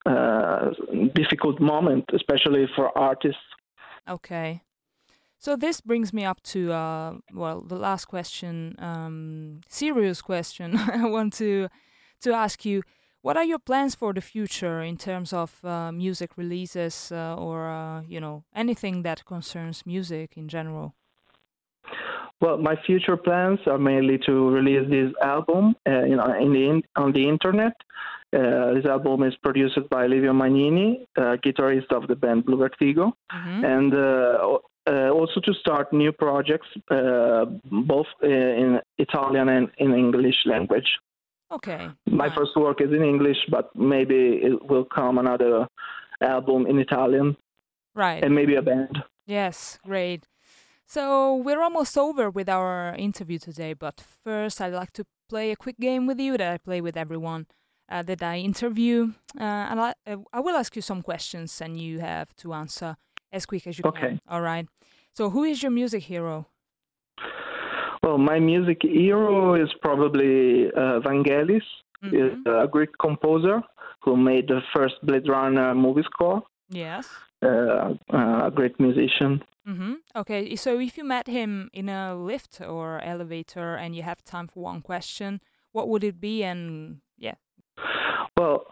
uh, 0.06 0.70
difficult 1.14 1.60
moment, 1.60 2.04
especially 2.14 2.66
for 2.74 2.96
artists. 2.96 3.42
Okay. 4.08 4.62
So 5.38 5.56
this 5.56 5.80
brings 5.80 6.12
me 6.12 6.24
up 6.24 6.40
to 6.54 6.72
uh 6.72 7.14
well 7.32 7.60
the 7.60 7.76
last 7.76 8.04
question, 8.06 8.76
um 8.78 9.60
serious 9.68 10.22
question 10.22 10.76
I 11.02 11.06
want 11.06 11.32
to 11.34 11.68
to 12.20 12.32
ask 12.32 12.64
you 12.64 12.82
what 13.22 13.36
are 13.36 13.44
your 13.44 13.60
plans 13.60 13.94
for 13.94 14.12
the 14.12 14.20
future 14.20 14.82
in 14.82 14.96
terms 14.96 15.32
of 15.32 15.64
uh, 15.64 15.92
music 15.92 16.36
releases 16.36 17.12
uh, 17.12 17.36
or 17.36 17.68
uh, 17.70 18.02
you 18.02 18.20
know 18.20 18.44
anything 18.54 19.02
that 19.02 19.24
concerns 19.24 19.86
music 19.86 20.36
in 20.36 20.48
general? 20.48 20.94
Well, 22.40 22.58
my 22.58 22.74
future 22.84 23.16
plans 23.16 23.60
are 23.66 23.78
mainly 23.78 24.18
to 24.26 24.50
release 24.50 24.90
this 24.90 25.12
album 25.22 25.76
uh, 25.88 26.02
you 26.02 26.16
know, 26.16 26.34
in 26.40 26.52
the 26.52 26.68
in, 26.68 26.82
on 26.96 27.12
the 27.12 27.28
internet. 27.28 27.74
Uh, 28.34 28.72
this 28.74 28.86
album 28.86 29.22
is 29.24 29.34
produced 29.42 29.78
by 29.90 30.06
Livio 30.06 30.32
Magnini, 30.32 31.04
uh, 31.18 31.36
guitarist 31.44 31.92
of 31.92 32.08
the 32.08 32.16
band 32.16 32.44
Bluvertigo, 32.46 33.12
Mhm. 33.30 33.64
and 33.64 33.94
uh, 33.94 34.58
uh, 34.90 35.10
also 35.18 35.38
to 35.40 35.52
start 35.54 35.92
new 35.92 36.12
projects, 36.12 36.66
uh, 36.90 37.44
both 37.70 38.06
uh, 38.22 38.26
in 38.62 38.80
Italian 38.98 39.48
and 39.48 39.70
in 39.78 39.92
English 39.94 40.38
language. 40.46 40.90
Okay. 41.50 41.90
My 42.06 42.26
nice. 42.28 42.34
first 42.34 42.56
work 42.56 42.80
is 42.80 42.90
in 42.90 43.02
English, 43.02 43.40
but 43.50 43.66
maybe 43.76 44.20
it 44.48 44.56
will 44.70 44.86
come 44.86 45.18
another 45.18 45.68
album 46.20 46.66
in 46.66 46.78
Italian 46.78 47.36
Right. 47.94 48.24
and 48.24 48.34
maybe 48.34 48.54
a 48.56 48.62
band. 48.62 49.02
Yes, 49.26 49.78
great. 49.84 50.26
So 50.86 51.36
we're 51.36 51.62
almost 51.62 51.96
over 51.98 52.30
with 52.30 52.48
our 52.48 52.94
interview 52.96 53.38
today, 53.38 53.74
but 53.74 54.00
first 54.24 54.60
I'd 54.60 54.72
like 54.72 54.92
to 54.94 55.04
play 55.28 55.50
a 55.52 55.56
quick 55.56 55.78
game 55.78 56.06
with 56.06 56.18
you 56.18 56.36
that 56.38 56.52
I 56.54 56.58
play 56.58 56.80
with 56.80 56.96
everyone 56.96 57.46
uh, 57.92 58.02
that 58.02 58.22
I 58.22 58.36
interview. 58.38 59.12
Uh, 59.38 59.70
and 59.70 59.80
I, 59.80 59.92
uh, 60.06 60.16
I 60.32 60.40
will 60.40 60.56
ask 60.56 60.74
you 60.76 60.82
some 60.82 61.02
questions 61.02 61.60
and 61.60 61.76
you 61.80 62.00
have 62.00 62.34
to 62.36 62.52
answer 62.54 62.96
as 63.32 63.46
quick 63.46 63.66
as 63.66 63.78
you 63.78 63.84
Okay. 63.86 64.00
can. 64.00 64.20
All 64.28 64.40
right. 64.42 64.66
So 65.12 65.30
who 65.30 65.44
is 65.44 65.62
your 65.62 65.72
music 65.72 66.02
hero? 66.04 66.46
Well, 68.02 68.18
my 68.18 68.38
music 68.40 68.78
hero 68.82 69.54
is 69.54 69.70
probably 69.80 70.66
uh, 70.82 71.00
Vangelis. 71.04 71.62
Mhm. 72.04 72.42
a 72.64 72.66
Greek 72.66 72.90
composer 72.98 73.62
who 74.02 74.16
made 74.16 74.48
the 74.48 74.60
first 74.74 74.96
Blade 75.06 75.28
Runner 75.28 75.72
movie 75.72 76.02
score. 76.10 76.42
Yes. 76.68 77.06
Uh, 77.40 77.94
uh, 78.12 78.46
a 78.48 78.50
great 78.50 78.74
musician. 78.80 79.40
Mm-hmm. 79.68 79.94
Okay. 80.16 80.56
So 80.56 80.80
if 80.80 80.98
you 80.98 81.04
met 81.04 81.26
him 81.28 81.70
in 81.72 81.88
a 81.88 82.16
lift 82.16 82.60
or 82.60 83.00
elevator 83.04 83.76
and 83.76 83.94
you 83.94 84.02
have 84.02 84.20
time 84.24 84.48
for 84.48 84.64
one 84.64 84.80
question, 84.82 85.40
what 85.70 85.86
would 85.88 86.02
it 86.02 86.18
be? 86.20 86.42
And. 86.42 86.98
Well, 88.36 88.66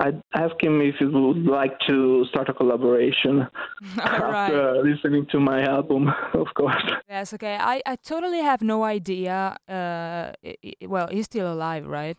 I'd 0.00 0.20
ask 0.34 0.54
him 0.62 0.80
if 0.80 0.94
he 0.98 1.04
would 1.04 1.44
like 1.44 1.78
to 1.88 2.24
start 2.30 2.48
a 2.48 2.54
collaboration 2.54 3.46
All 3.98 4.18
right. 4.18 4.52
after 4.52 4.82
listening 4.82 5.26
to 5.32 5.38
my 5.40 5.62
album, 5.62 6.08
of 6.34 6.46
course. 6.54 6.82
Yes, 7.08 7.34
okay. 7.34 7.56
I, 7.60 7.82
I 7.86 7.96
totally 7.96 8.40
have 8.40 8.62
no 8.62 8.82
idea. 8.84 9.56
Uh, 9.68 10.32
i 10.44 10.56
i 10.64 10.86
well, 10.86 11.08
he's 11.08 11.26
still 11.26 11.52
alive, 11.52 11.86
right? 11.86 12.16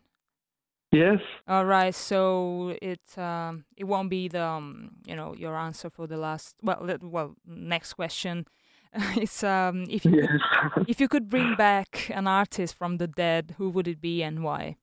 Yes. 0.92 1.20
All 1.48 1.66
right. 1.66 1.96
So 1.96 2.76
it 2.82 3.18
um 3.18 3.64
it 3.78 3.86
won't 3.86 4.10
be 4.10 4.28
the 4.28 4.44
um, 4.44 4.92
you 5.08 5.16
know 5.16 5.34
your 5.36 5.56
answer 5.56 5.90
for 5.90 6.06
the 6.06 6.18
last 6.18 6.56
well 6.62 6.86
the- 6.86 7.00
well 7.02 7.36
next 7.46 7.94
question. 7.94 8.46
it's 9.16 9.42
um 9.44 9.86
if 9.90 10.04
you 10.06 10.12
Yes. 10.12 10.28
could, 10.74 10.86
if 10.88 11.00
you 11.00 11.08
could 11.08 11.30
bring 11.30 11.56
back 11.56 12.10
an 12.14 12.28
artist 12.28 12.76
from 12.76 12.98
the 12.98 13.08
dead, 13.08 13.56
who 13.58 13.70
would 13.70 13.88
it 13.88 14.02
be 14.02 14.22
and 14.22 14.44
why? 14.44 14.76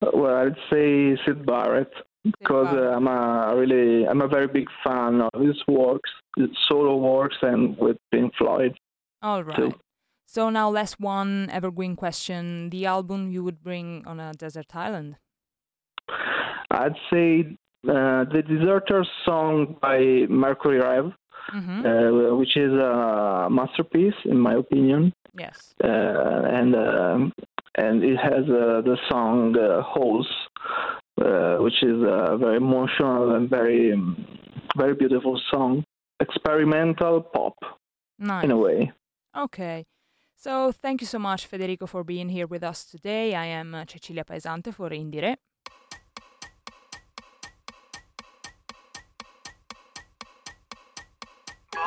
Well, 0.00 0.34
I'd 0.36 0.56
say 0.70 1.16
Syd 1.26 1.44
Barrett 1.44 1.90
because 2.24 2.74
uh, 2.74 2.90
I'm 2.96 3.06
a 3.06 3.54
really 3.56 4.06
I'm 4.06 4.20
a 4.20 4.28
very 4.28 4.46
big 4.46 4.68
fan 4.84 5.20
of 5.20 5.40
his 5.40 5.56
works, 5.66 6.10
his 6.36 6.50
solo 6.68 6.96
works, 6.96 7.36
and 7.42 7.76
with 7.78 7.96
Pink 8.12 8.32
Floyd. 8.36 8.76
All 9.22 9.42
right. 9.42 9.56
too. 9.56 9.72
So 10.26 10.50
now 10.50 10.68
last 10.68 11.00
one 11.00 11.48
evergreen 11.50 11.96
question: 11.96 12.70
the 12.70 12.86
album 12.86 13.30
you 13.30 13.42
would 13.42 13.62
bring 13.62 14.04
on 14.06 14.20
a 14.20 14.32
desert 14.34 14.74
island. 14.74 15.16
I'd 16.70 16.94
say 17.10 17.56
uh, 17.88 18.24
the 18.32 18.42
Deserter 18.46 19.04
song 19.24 19.76
by 19.80 20.26
Mercury 20.28 20.78
Rev, 20.80 21.12
Mm-hmm. 21.54 21.86
uh, 21.86 22.36
which 22.36 22.58
is 22.58 22.70
a 22.74 23.48
masterpiece 23.50 24.12
in 24.26 24.38
my 24.38 24.52
opinion, 24.56 25.14
yes. 25.32 25.72
uh, 25.82 25.86
and 25.88 26.76
um 26.76 27.32
and 27.78 28.02
it 28.02 28.16
has 28.16 28.44
uh, 28.48 28.82
the 28.88 28.96
song 29.08 29.56
uh, 29.56 29.82
"Holes," 29.82 30.28
uh, 31.24 31.56
which 31.64 31.82
is 31.82 31.98
a 32.02 32.36
very 32.36 32.56
emotional 32.56 33.34
and 33.36 33.48
very 33.48 33.92
um, 33.92 34.26
very 34.76 34.94
beautiful 34.94 35.40
song, 35.50 35.84
experimental 36.20 37.20
pop 37.20 37.56
Nice. 38.18 38.44
in 38.44 38.50
a 38.50 38.56
way. 38.56 38.92
Okay. 39.36 39.86
So 40.36 40.72
thank 40.72 41.00
you 41.00 41.06
so 41.06 41.18
much, 41.18 41.46
Federico, 41.46 41.86
for 41.86 42.04
being 42.04 42.28
here 42.28 42.46
with 42.46 42.62
us 42.62 42.84
today. 42.84 43.34
I 43.34 43.46
am 43.46 43.74
uh, 43.74 43.84
Cecilia 43.86 44.24
Paesante 44.24 44.72
for 44.72 44.90
Indie 44.90 45.22
Re. 45.22 45.36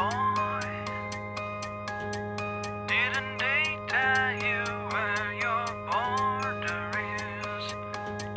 Didn't 0.02 0.41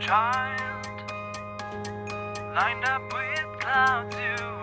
child? 0.05 0.87
Lined 2.55 2.85
up 2.85 3.03
with 3.11 3.59
clouds, 3.59 4.15
you 4.17 4.54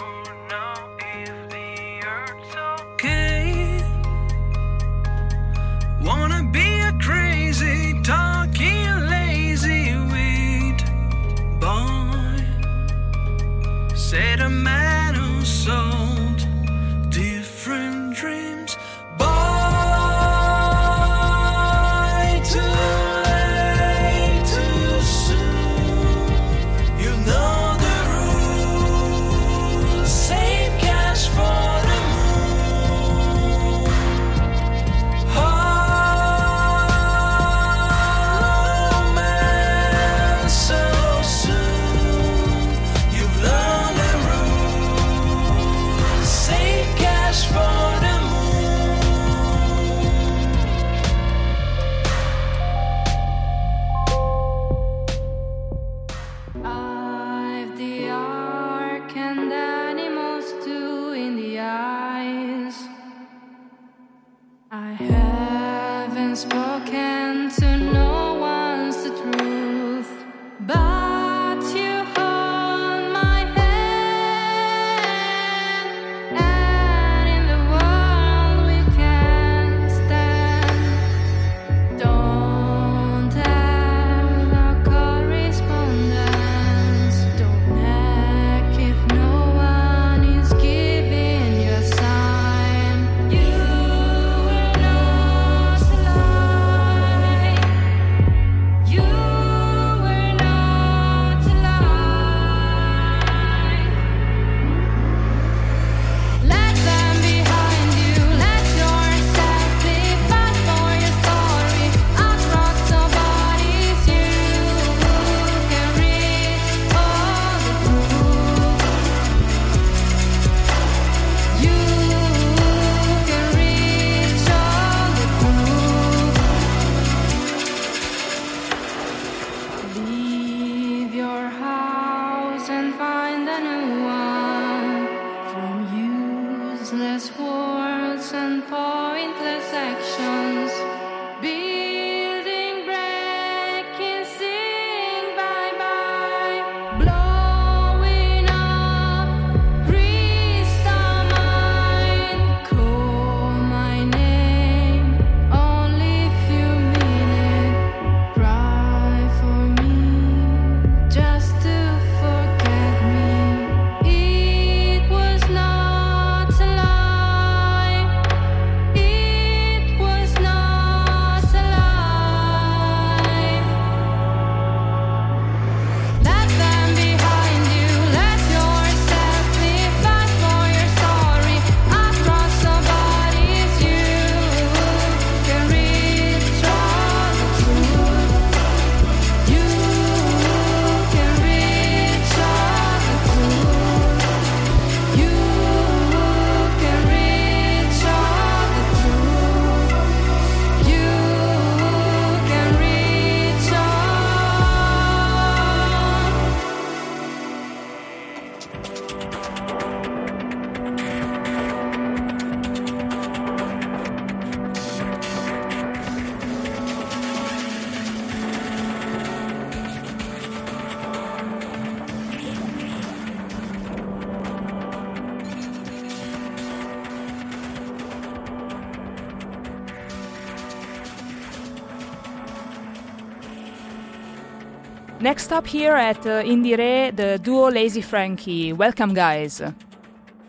Next 235.22 235.52
up 235.52 235.68
here 235.68 235.94
at 235.96 236.26
uh, 236.26 236.42
Indie 236.44 236.76
Re, 236.78 237.12
the 237.12 237.38
duo 237.38 237.70
Lazy 237.70 238.02
Frenky. 238.02 238.74
Welcome, 238.76 239.14
guys. 239.14 239.60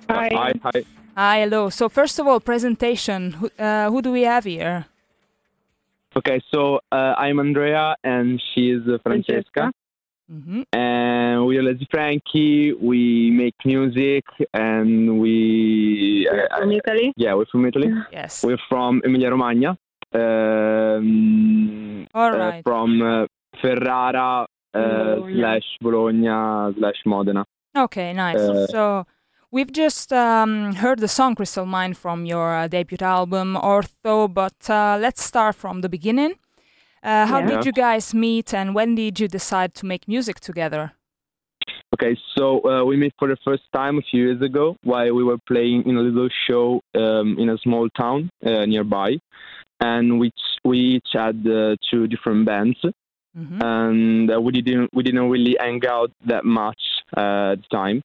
Hi. 0.08 0.28
Hi, 0.32 0.52
hi. 0.62 0.82
Hi, 1.16 1.40
hello. 1.40 1.68
So 1.68 1.88
first 1.90 2.18
of 2.18 2.26
all, 2.26 2.40
presentation. 2.40 3.32
Who, 3.32 3.50
uh, 3.58 3.90
who 3.90 4.00
do 4.00 4.10
we 4.12 4.22
have 4.22 4.44
here? 4.44 4.86
Okay, 6.16 6.40
so 6.50 6.80
uh, 6.90 7.14
I'm 7.18 7.38
Andrea 7.38 7.96
and 8.02 8.40
she's 8.54 8.80
uh, 8.88 8.96
Francesca. 9.02 9.72
hmm 10.30 10.62
And 10.72 11.44
we 11.46 11.58
are 11.58 11.62
Lazy 11.62 11.86
Frenky. 11.92 12.72
We 12.80 13.30
make 13.30 13.54
music 13.66 14.24
and 14.54 15.20
we. 15.20 16.28
uh, 16.32 16.58
From 16.60 16.72
Italy? 16.72 17.12
yeah, 17.16 17.34
we're 17.34 17.46
from 17.52 17.66
Italy. 17.66 17.90
Yes. 18.10 18.42
We're 18.42 18.60
from 18.70 19.02
Emilia 19.04 19.30
Romagna. 19.30 19.76
Um, 20.14 22.06
All 22.14 22.40
uh, 22.40 22.60
from 22.62 23.02
uh, 23.02 23.26
Ferrara 23.60 24.42
uh, 24.42 24.46
Bologna. 24.72 25.40
slash 25.40 25.62
Bologna 25.80 26.74
slash 26.78 26.96
Modena. 27.06 27.44
Okay, 27.76 28.12
nice. 28.12 28.36
Uh, 28.36 28.66
so 28.66 29.06
we've 29.50 29.72
just 29.72 30.12
um, 30.12 30.74
heard 30.74 30.98
the 30.98 31.08
song 31.08 31.34
Crystal 31.34 31.66
Mine 31.66 31.94
from 31.94 32.26
your 32.26 32.54
uh, 32.54 32.68
debut 32.68 32.98
album, 33.00 33.56
Ortho, 33.56 34.32
but 34.32 34.68
uh, 34.70 34.98
let's 35.00 35.22
start 35.22 35.54
from 35.54 35.80
the 35.80 35.88
beginning. 35.88 36.34
Uh, 37.02 37.26
how 37.26 37.40
Yeah. 37.40 37.46
did 37.56 37.64
you 37.66 37.72
guys 37.72 38.14
meet 38.14 38.54
and 38.54 38.74
when 38.74 38.94
did 38.94 39.18
you 39.20 39.28
decide 39.28 39.74
to 39.74 39.86
make 39.86 40.06
music 40.06 40.38
together? 40.40 40.92
Okay, 41.94 42.16
so 42.36 42.60
uh, 42.66 42.84
we 42.84 42.96
met 42.96 43.12
for 43.18 43.28
the 43.28 43.36
first 43.44 43.64
time 43.74 43.98
a 43.98 44.02
few 44.10 44.24
years 44.24 44.40
ago 44.40 44.76
while 44.82 45.12
we 45.14 45.22
were 45.22 45.38
playing 45.46 45.82
in 45.86 45.96
a 45.96 46.00
little 46.00 46.28
show 46.48 46.80
um, 46.94 47.36
in 47.38 47.50
a 47.50 47.58
small 47.58 47.88
town 47.90 48.30
uh, 48.46 48.64
nearby, 48.64 49.18
and 49.80 50.18
we 50.18 50.30
we 50.64 50.78
each 50.78 51.08
had 51.12 51.44
uh, 51.46 51.76
two 51.90 52.06
different 52.06 52.46
bands, 52.46 52.78
hmm 53.34 53.58
and 53.62 54.30
uh, 54.30 54.40
we 54.40 54.52
didn't 54.52 54.90
we 54.92 55.02
didn't 55.02 55.28
really 55.30 55.56
hang 55.58 55.80
out 55.88 56.10
that 56.26 56.44
much 56.44 56.80
uh, 57.16 57.52
at 57.52 57.58
the 57.62 57.68
time. 57.70 58.02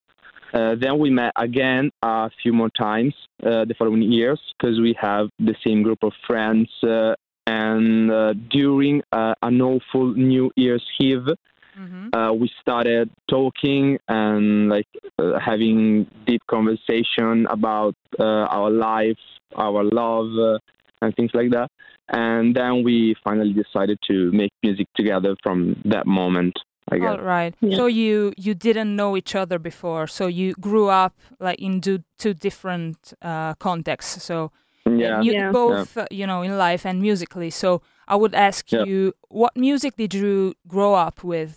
Uh, 0.53 0.75
then 0.79 0.97
we 0.97 1.09
met 1.09 1.33
again 1.35 1.91
a 2.01 2.29
few 2.41 2.53
more 2.53 2.69
times 2.69 3.13
uh, 3.43 3.65
the 3.65 3.75
following 3.77 4.01
years 4.01 4.39
because 4.57 4.79
we 4.79 4.95
have 4.99 5.29
the 5.39 5.55
same 5.65 5.83
group 5.83 6.01
of 6.03 6.13
friends. 6.25 6.69
Uh, 6.81 7.13
and 7.45 8.11
uh, 8.11 8.33
during 8.49 9.01
uh, 9.11 9.33
an 9.41 9.61
awful 9.61 10.13
New 10.13 10.51
Year's 10.55 10.85
Eve, 10.99 11.27
hmm 11.75 12.07
uh, 12.13 12.31
we 12.31 12.49
started 12.61 13.09
talking 13.29 13.99
and 14.07 14.69
like 14.69 14.87
uh, 15.19 15.37
having 15.39 16.07
deep 16.25 16.41
conversation 16.47 17.45
about 17.49 17.95
uh, 18.19 18.23
our 18.57 18.69
life, 18.69 19.19
our 19.55 19.83
love, 19.83 20.29
uh, 20.39 20.57
and 21.01 21.15
things 21.15 21.31
like 21.33 21.51
that. 21.51 21.69
And 22.10 22.55
then 22.55 22.83
we 22.83 23.15
finally 23.23 23.53
decided 23.53 23.99
to 24.10 24.31
make 24.31 24.51
music 24.63 24.88
together 24.95 25.36
from 25.43 25.81
that 25.86 26.05
moment. 26.07 26.53
I 26.89 26.97
guess. 26.99 27.10
All 27.10 27.19
right. 27.21 27.53
Yeah. 27.60 27.75
So 27.75 27.86
you 27.88 28.31
you 28.38 28.53
didn't 28.55 28.95
know 28.95 29.17
each 29.17 29.36
other 29.36 29.60
before. 29.60 30.07
So 30.07 30.27
you 30.27 30.53
grew 30.67 30.88
up 30.88 31.13
like 31.39 31.60
in 31.60 31.81
two, 31.81 31.99
two 32.17 32.33
different 32.33 33.13
uh, 33.21 33.53
contexts. 33.55 34.23
So 34.23 34.51
Yeah. 34.86 35.19
you, 35.21 35.33
Yeah. 35.33 35.51
both 35.51 35.97
uh, 35.97 36.05
you 36.19 36.25
know 36.25 36.43
in 36.43 36.57
life 36.57 36.86
and 36.89 37.01
musically. 37.01 37.49
So 37.49 37.81
I 38.07 38.15
would 38.15 38.33
ask 38.33 38.71
Yeah. 38.71 38.86
you, 38.88 39.13
what 39.27 39.51
music 39.57 39.97
did 39.97 40.13
you 40.13 40.53
grow 40.65 40.93
up 41.07 41.17
with 41.25 41.51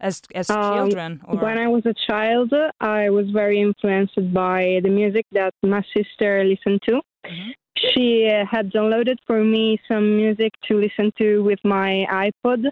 as 0.00 0.22
as 0.40 0.48
Um, 0.50 0.62
children? 0.72 1.20
Or 1.26 1.34
When 1.46 1.58
I 1.58 1.66
was 1.66 1.84
a 1.86 1.96
child, 2.08 2.50
I 2.80 3.10
was 3.10 3.26
very 3.40 3.58
influenced 3.60 4.20
by 4.32 4.78
the 4.84 4.90
music 5.00 5.26
that 5.32 5.52
my 5.62 5.82
sister 5.96 6.30
listened 6.52 6.80
to. 6.88 6.94
Mhm. 7.26 7.52
She 7.76 8.28
uh, 8.28 8.44
had 8.50 8.72
downloaded 8.72 9.16
for 9.26 9.42
me 9.42 9.80
some 9.88 10.16
music 10.16 10.52
to 10.68 10.78
listen 10.78 11.12
to 11.18 11.42
with 11.42 11.58
my 11.64 12.06
iPod. 12.10 12.64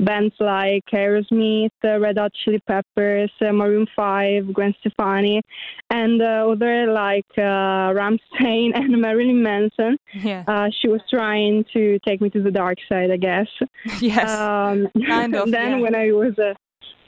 Bands 0.00 0.34
like 0.38 0.84
Aerosmith, 0.92 1.70
uh, 1.84 1.98
Red 1.98 2.18
Hot 2.18 2.32
Chili 2.44 2.60
Peppers, 2.66 3.30
uh, 3.40 3.52
Maroon 3.52 3.86
5, 3.96 4.52
Gwen 4.52 4.74
Stefani, 4.80 5.42
and 5.90 6.20
uh, 6.20 6.48
other 6.50 6.92
like 6.92 7.26
uh, 7.38 7.94
Rammstein 7.94 8.72
and 8.74 9.00
Marilyn 9.00 9.42
Manson. 9.42 9.96
Yeah. 10.14 10.44
Uh, 10.46 10.68
she 10.80 10.88
was 10.88 11.00
trying 11.08 11.64
to 11.72 11.98
take 12.00 12.20
me 12.20 12.28
to 12.30 12.42
the 12.42 12.50
dark 12.50 12.78
side, 12.88 13.10
I 13.10 13.16
guess. 13.16 13.48
yes. 14.00 14.30
Um, 14.30 14.88
Kind 15.06 15.34
of, 15.34 15.50
then 15.50 15.78
yeah. 15.78 15.80
when 15.80 15.94
I 15.94 16.12
was 16.12 16.34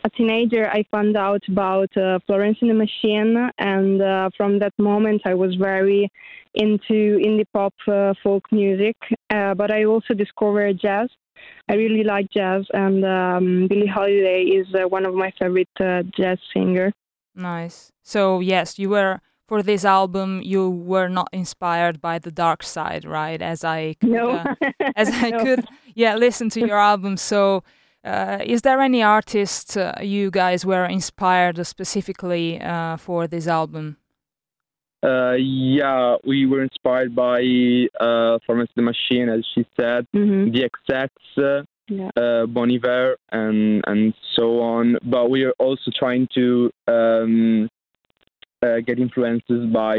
a, 0.04 0.06
a 0.06 0.10
teenager, 0.10 0.68
I 0.68 0.84
found 0.90 1.16
out 1.16 1.42
about 1.48 1.96
uh, 1.96 2.18
Florence 2.26 2.58
and 2.60 2.70
the 2.70 2.74
Machine, 2.74 3.50
and 3.58 4.02
uh, 4.02 4.30
from 4.36 4.58
that 4.60 4.72
moment, 4.78 5.22
I 5.24 5.34
was 5.34 5.54
very 5.56 6.10
into 6.54 7.18
indie 7.18 7.46
pop 7.52 7.74
uh, 7.88 8.14
folk 8.22 8.44
music. 8.52 8.96
Uh, 9.30 9.54
but 9.54 9.70
I 9.72 9.84
also 9.84 10.14
discovered 10.14 10.78
jazz. 10.80 11.08
I 11.68 11.74
really 11.74 12.04
like 12.04 12.26
jazz, 12.30 12.64
and 12.72 13.04
um, 13.04 13.66
Billie 13.68 13.86
Holiday 13.86 14.42
is 14.42 14.66
uh, 14.74 14.86
one 14.88 15.04
of 15.06 15.14
my 15.14 15.32
favorite 15.38 15.68
uh, 15.80 16.02
jazz 16.16 16.38
singer. 16.54 16.92
Nice. 17.34 17.92
So 18.02 18.40
yes, 18.40 18.78
you 18.78 18.90
were 18.90 19.20
for 19.48 19.62
this 19.62 19.84
album. 19.84 20.40
You 20.42 20.70
were 20.70 21.08
not 21.08 21.28
inspired 21.32 22.00
by 22.00 22.18
the 22.18 22.30
dark 22.30 22.62
side, 22.62 23.04
right? 23.04 23.40
As 23.40 23.64
I 23.64 23.94
could, 24.00 24.10
No, 24.10 24.30
uh, 24.30 24.54
as 24.94 25.08
I 25.22 25.30
No. 25.30 25.38
could, 25.44 25.64
yeah, 25.94 26.14
listen 26.14 26.48
to 26.50 26.60
your 26.60 26.78
album. 26.78 27.16
So, 27.16 27.64
uh, 28.04 28.38
is 28.44 28.62
there 28.62 28.80
any 28.80 29.02
artist 29.02 29.76
uh, 29.76 29.92
you 30.02 30.30
guys 30.30 30.64
were 30.66 30.84
inspired 30.86 31.64
specifically 31.66 32.60
uh, 32.60 32.96
for 32.96 33.26
this 33.26 33.46
album? 33.46 33.96
Uh, 35.04 35.32
yeah, 35.38 36.16
we 36.24 36.46
were 36.46 36.62
inspired 36.62 37.14
by 37.14 37.40
uh, 38.00 38.38
Florence 38.46 38.70
the 38.76 38.82
Machine, 38.82 39.28
as 39.28 39.44
she 39.54 39.66
said, 39.78 40.06
hmm 40.12 40.50
the 40.52 40.68
XX, 40.88 41.08
uh, 41.38 41.64
Yeah. 41.88 42.10
uh, 42.16 42.46
Bon 42.46 42.70
Iver, 42.70 43.16
and 43.32 43.82
and 43.90 44.14
so 44.36 44.60
on. 44.60 44.96
But 45.02 45.28
we 45.30 45.42
are 45.44 45.54
also 45.58 45.90
trying 46.02 46.28
to 46.38 46.70
um, 46.86 47.68
uh, 48.62 48.78
get 48.86 48.98
influences 49.00 49.62
by 49.72 49.96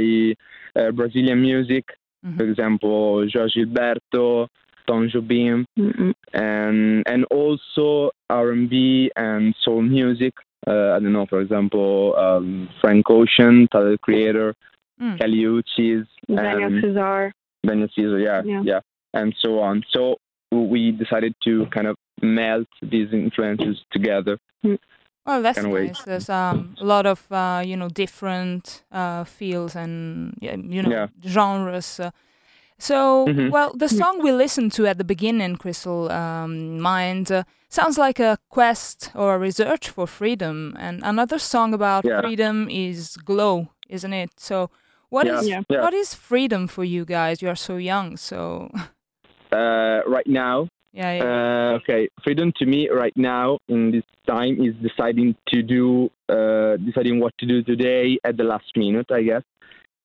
uh, 0.80 0.92
Brazilian 0.92 1.42
music, 1.42 1.86
Mhm. 2.26 2.38
for 2.38 2.46
example, 2.50 3.28
Joao 3.28 3.48
Gilberto, 3.54 4.48
Tom 4.88 5.10
Jobim, 5.10 5.66
Mm-mm. 5.78 6.14
and 6.34 7.04
and 7.08 7.26
also 7.26 8.12
R&B 8.30 9.12
and 9.16 9.54
soul 9.64 9.82
music. 9.82 10.34
Uh, 10.66 10.92
I 10.96 11.00
don't 11.00 11.12
know, 11.14 11.26
for 11.26 11.42
example, 11.42 12.16
um, 12.18 12.70
Frank 12.82 13.10
Ocean, 13.10 13.68
Tyler 13.72 13.92
the 13.92 13.98
Creator, 13.98 14.54
Mm. 15.02 15.18
Kali 15.20 15.38
Uchis, 15.44 16.06
Daniel 16.28 16.64
and 16.66 16.82
Cesar. 16.84 17.34
Daniel 17.66 17.90
Caesar, 17.96 18.20
yeah, 18.20 18.42
Yeah. 18.46 18.62
yeah, 18.64 18.80
and 19.14 19.34
so 19.40 19.60
on. 19.60 19.84
So 19.92 20.18
we 20.52 20.92
decided 20.92 21.34
to 21.46 21.66
kind 21.76 21.88
of 21.88 21.96
melt 22.22 22.68
these 22.82 23.12
influences 23.12 23.82
together. 23.92 24.38
Well, 25.26 25.42
that's 25.42 25.60
Can't 25.60 25.72
wait. 25.74 25.88
nice. 25.88 26.04
There's 26.04 26.30
um, 26.30 26.76
a 26.80 26.84
lot 26.86 27.06
of 27.06 27.20
uh, 27.32 27.64
you 27.66 27.76
know 27.76 27.90
different 27.90 28.84
uh, 28.92 29.24
fields 29.24 29.76
and 29.76 30.36
you 30.42 30.82
know 30.84 30.90
Yeah. 30.92 31.08
genres. 31.26 32.00
Uh, 32.00 32.12
so, 32.90 32.98
Mhm. 33.28 33.50
well, 33.56 33.70
the 33.84 33.88
song 34.02 34.16
we 34.26 34.32
listened 34.44 34.72
to 34.78 34.82
at 34.92 34.98
the 34.98 35.04
beginning, 35.14 35.56
Crystal 35.64 36.02
um, 36.12 36.52
Mind, 36.92 37.28
uh, 37.32 37.44
sounds 37.70 37.98
like 38.06 38.20
a 38.30 38.38
quest 38.56 38.98
or 39.16 39.28
a 39.36 39.40
research 39.48 39.86
for 39.96 40.06
freedom. 40.20 40.56
And 40.86 40.96
another 41.04 41.40
song 41.40 41.74
about 41.74 42.04
Yeah. 42.06 42.22
freedom 42.22 42.56
is 42.70 43.18
"Glow," 43.30 43.56
isn't 43.96 44.14
it? 44.24 44.32
So, 44.50 44.58
what 45.16 45.26
is 45.28 45.42
Yeah. 45.48 45.56
Yeah. 45.56 45.62
Yeah. 45.76 45.82
what 45.84 45.94
is 45.94 46.10
freedom 46.30 46.68
for 46.68 46.84
you 46.96 47.04
guys? 47.06 47.42
You 47.44 47.50
are 47.54 47.62
so 47.70 47.76
young, 47.92 48.18
so 48.18 48.70
Uh, 49.52 50.02
right 50.16 50.30
now, 50.46 50.58
yeah, 51.02 51.12
yeah. 51.18 51.24
Uh, 51.26 51.78
okay, 51.80 52.02
freedom 52.26 52.52
to 52.60 52.66
me 52.66 52.90
right 52.90 53.16
now 53.16 53.58
in 53.74 53.92
this 53.92 54.04
time 54.26 54.56
is 54.68 54.74
deciding 54.88 55.36
to 55.52 55.58
do, 55.76 56.10
uh, 56.36 56.74
deciding 56.88 57.16
what 57.24 57.34
to 57.40 57.46
do 57.46 57.58
today 57.72 58.18
at 58.24 58.34
the 58.40 58.44
last 58.54 58.72
minute, 58.76 59.10
I 59.20 59.22
guess. 59.30 59.44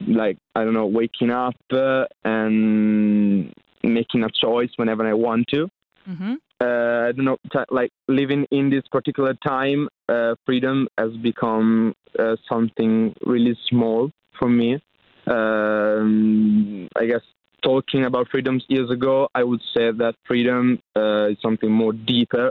Like 0.06 0.38
I 0.54 0.64
don't 0.64 0.74
know, 0.74 0.86
waking 0.86 1.30
up 1.30 1.56
uh, 1.72 2.04
and 2.24 3.52
making 3.82 4.24
a 4.24 4.30
choice 4.30 4.70
whenever 4.76 5.06
I 5.06 5.14
want 5.14 5.46
to. 5.48 5.68
hmm 6.06 6.34
Uh, 6.60 7.08
I 7.08 7.12
don't 7.12 7.24
know, 7.24 7.38
t- 7.52 7.70
like 7.70 7.90
living 8.08 8.44
in 8.50 8.68
this 8.68 8.82
particular 8.90 9.34
time, 9.46 9.88
uh, 10.08 10.34
freedom 10.44 10.88
has 10.98 11.12
become 11.30 11.94
uh, 12.18 12.34
something 12.48 13.14
really 13.24 13.56
small 13.68 14.10
for 14.38 14.48
me. 14.48 14.80
Um, 15.28 16.88
I 16.96 17.06
guess 17.06 17.22
talking 17.62 18.04
about 18.04 18.28
freedoms 18.30 18.64
years 18.68 18.90
ago, 18.90 19.28
I 19.34 19.42
would 19.44 19.60
say 19.74 19.90
that 19.92 20.14
freedom 20.26 20.80
uh, 20.96 21.26
is 21.32 21.38
something 21.40 21.70
more 21.70 21.92
deeper. 21.92 22.50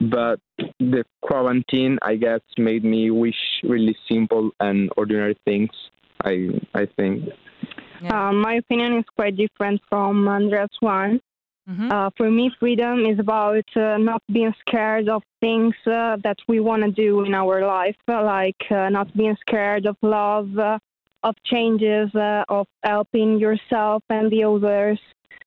But 0.00 0.40
the 0.78 1.04
quarantine, 1.22 1.98
I 2.02 2.16
guess, 2.16 2.40
made 2.58 2.84
me 2.84 3.10
wish 3.10 3.40
really 3.62 3.96
simple 4.08 4.50
and 4.58 4.90
ordinary 4.96 5.36
things. 5.44 5.70
I 6.24 6.34
I 6.74 6.86
think. 6.96 7.28
Yeah. 8.02 8.28
Um, 8.28 8.40
my 8.40 8.54
opinion 8.54 8.98
is 8.98 9.04
quite 9.16 9.36
different 9.36 9.80
from 9.88 10.26
Andreas 10.28 10.74
one. 10.80 11.20
hmm 11.66 11.90
Uh, 11.92 12.10
for 12.16 12.28
me, 12.30 12.50
freedom 12.58 12.96
is 13.12 13.18
about 13.18 13.68
uh, 13.76 13.96
not 14.10 14.22
being 14.36 14.54
scared 14.64 15.08
of 15.08 15.22
things 15.40 15.74
uh, 15.86 16.16
that 16.26 16.38
we 16.50 16.58
want 16.68 16.82
to 16.82 16.90
do 16.90 17.10
in 17.26 17.34
our 17.34 17.56
life, 17.78 18.00
uh, 18.08 18.22
like 18.36 18.62
uh, 18.70 18.88
not 18.88 19.08
being 19.20 19.36
scared 19.46 19.84
of 19.86 19.96
love, 20.02 20.48
uh, 20.58 20.78
of 21.28 21.34
changes, 21.52 22.08
uh, 22.14 22.42
of 22.48 22.66
helping 22.82 23.38
yourself 23.38 24.02
and 24.16 24.30
the 24.34 24.42
others, 24.52 24.98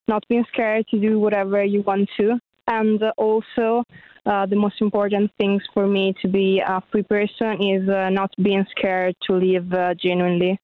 not 0.08 0.24
being 0.30 0.46
scared 0.54 0.86
to 0.92 0.98
do 1.08 1.20
whatever 1.20 1.64
you 1.74 1.82
want 1.82 2.08
to. 2.18 2.28
And 2.68 3.02
uh, 3.04 3.12
also, 3.18 3.84
uh, 4.26 4.46
the 4.46 4.56
most 4.56 4.78
important 4.82 5.32
things 5.38 5.62
for 5.74 5.86
me 5.88 6.14
to 6.22 6.28
be 6.28 6.48
a 6.76 6.82
free 6.90 7.04
person 7.04 7.52
is 7.74 7.84
uh, 7.90 8.10
not 8.10 8.32
being 8.42 8.66
scared 8.76 9.16
to 9.26 9.32
live 9.48 9.68
uh, 9.74 9.94
genuinely. 10.08 10.58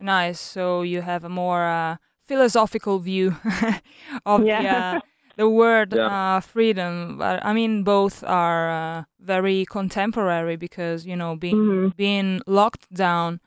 Nice. 0.00 0.40
So 0.40 0.82
you 0.82 1.02
have 1.02 1.24
a 1.24 1.28
more 1.28 1.64
uh, 1.66 1.96
philosophical 2.26 2.98
view 2.98 3.36
of 4.26 4.40
the, 4.44 4.66
uh, 4.68 5.00
the 5.36 5.48
word 5.48 5.94
Yeah. 5.94 6.36
uh, 6.36 6.40
freedom. 6.40 7.18
But 7.18 7.44
I 7.44 7.52
mean, 7.52 7.82
both 7.84 8.22
are 8.24 8.70
uh, 8.70 9.04
very 9.20 9.64
contemporary 9.70 10.56
because 10.56 11.06
you 11.06 11.16
know 11.16 11.36
being 11.36 11.56
Mhm. 11.56 11.96
being 11.96 12.40
locked 12.46 12.92
down 12.92 13.40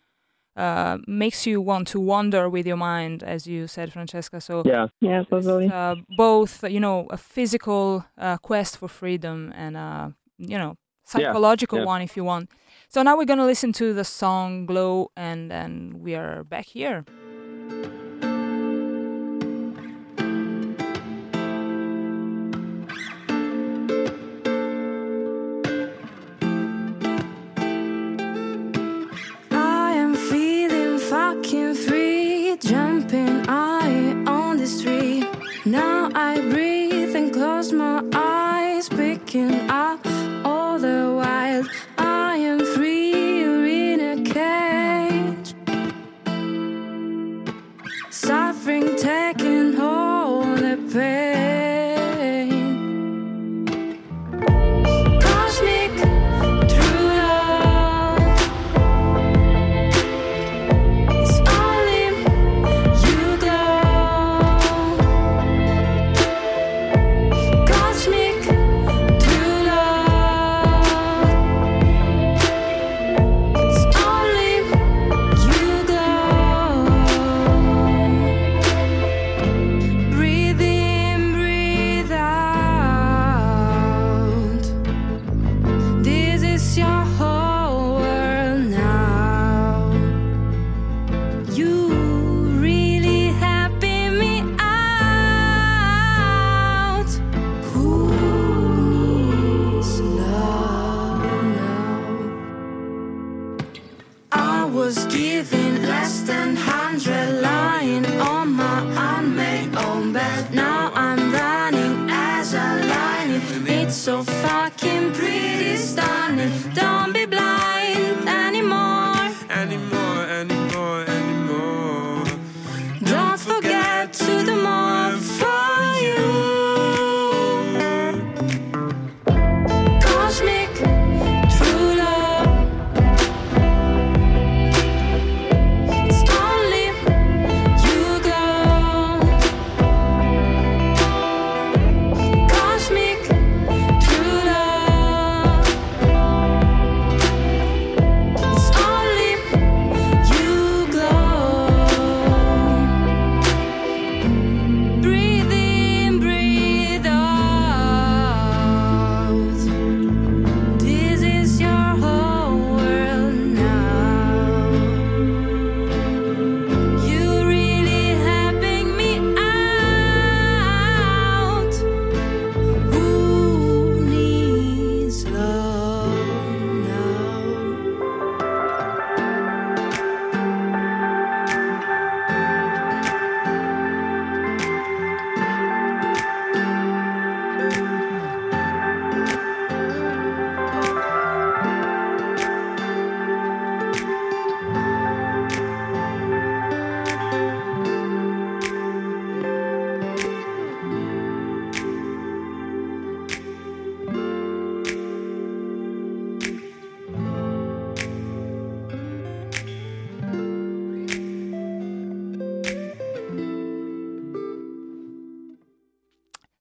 uh, 0.55 0.97
makes 1.07 1.45
you 1.47 1.61
want 1.61 1.87
to 1.87 1.99
wander 1.99 2.49
with 2.49 2.65
your 2.67 2.77
mind, 2.77 3.23
as 3.23 3.45
you 3.47 3.67
said, 3.67 3.91
Francesca. 3.93 4.41
So 4.41 4.63
Yeah. 4.65 4.87
Yeah, 5.01 5.23
totally. 5.29 5.69
uh, 5.71 5.95
both, 6.09 6.63
you 6.63 6.79
know, 6.79 7.07
a 7.09 7.17
physical 7.17 8.03
uh, 8.17 8.37
quest 8.37 8.77
for 8.77 8.89
freedom 8.89 9.51
and 9.55 9.77
uh, 9.77 10.09
you 10.37 10.57
know 10.57 10.75
psychological 11.05 11.79
yeah. 11.79 11.85
one 11.85 12.01
if 12.03 12.15
you 12.17 12.25
want. 12.25 12.49
So 12.91 13.03
now 13.03 13.15
we're 13.15 13.25
gonna 13.25 13.45
listen 13.45 13.71
to 13.73 13.93
the 13.93 14.03
song 14.03 14.65
"Glow" 14.65 15.11
and 15.15 15.51
then 15.51 15.99
we 15.99 16.15
are 16.15 16.43
back 16.43 16.65
here. 16.65 17.05
I 29.51 29.91
am 29.93 30.15
feeling 30.15 30.97
fucking 30.97 31.75
free, 31.75 32.57
jumping 32.59 33.45
high 33.45 34.15
on 34.25 34.57
the 34.57 34.65
street. 34.65 35.27
Now 35.63 36.09
I 36.15 36.41
breathe 36.49 37.15
and 37.15 37.31
close 37.31 37.71
my 37.71 38.01
eyes, 38.15 38.89
picking 38.89 39.69
up 39.69 40.08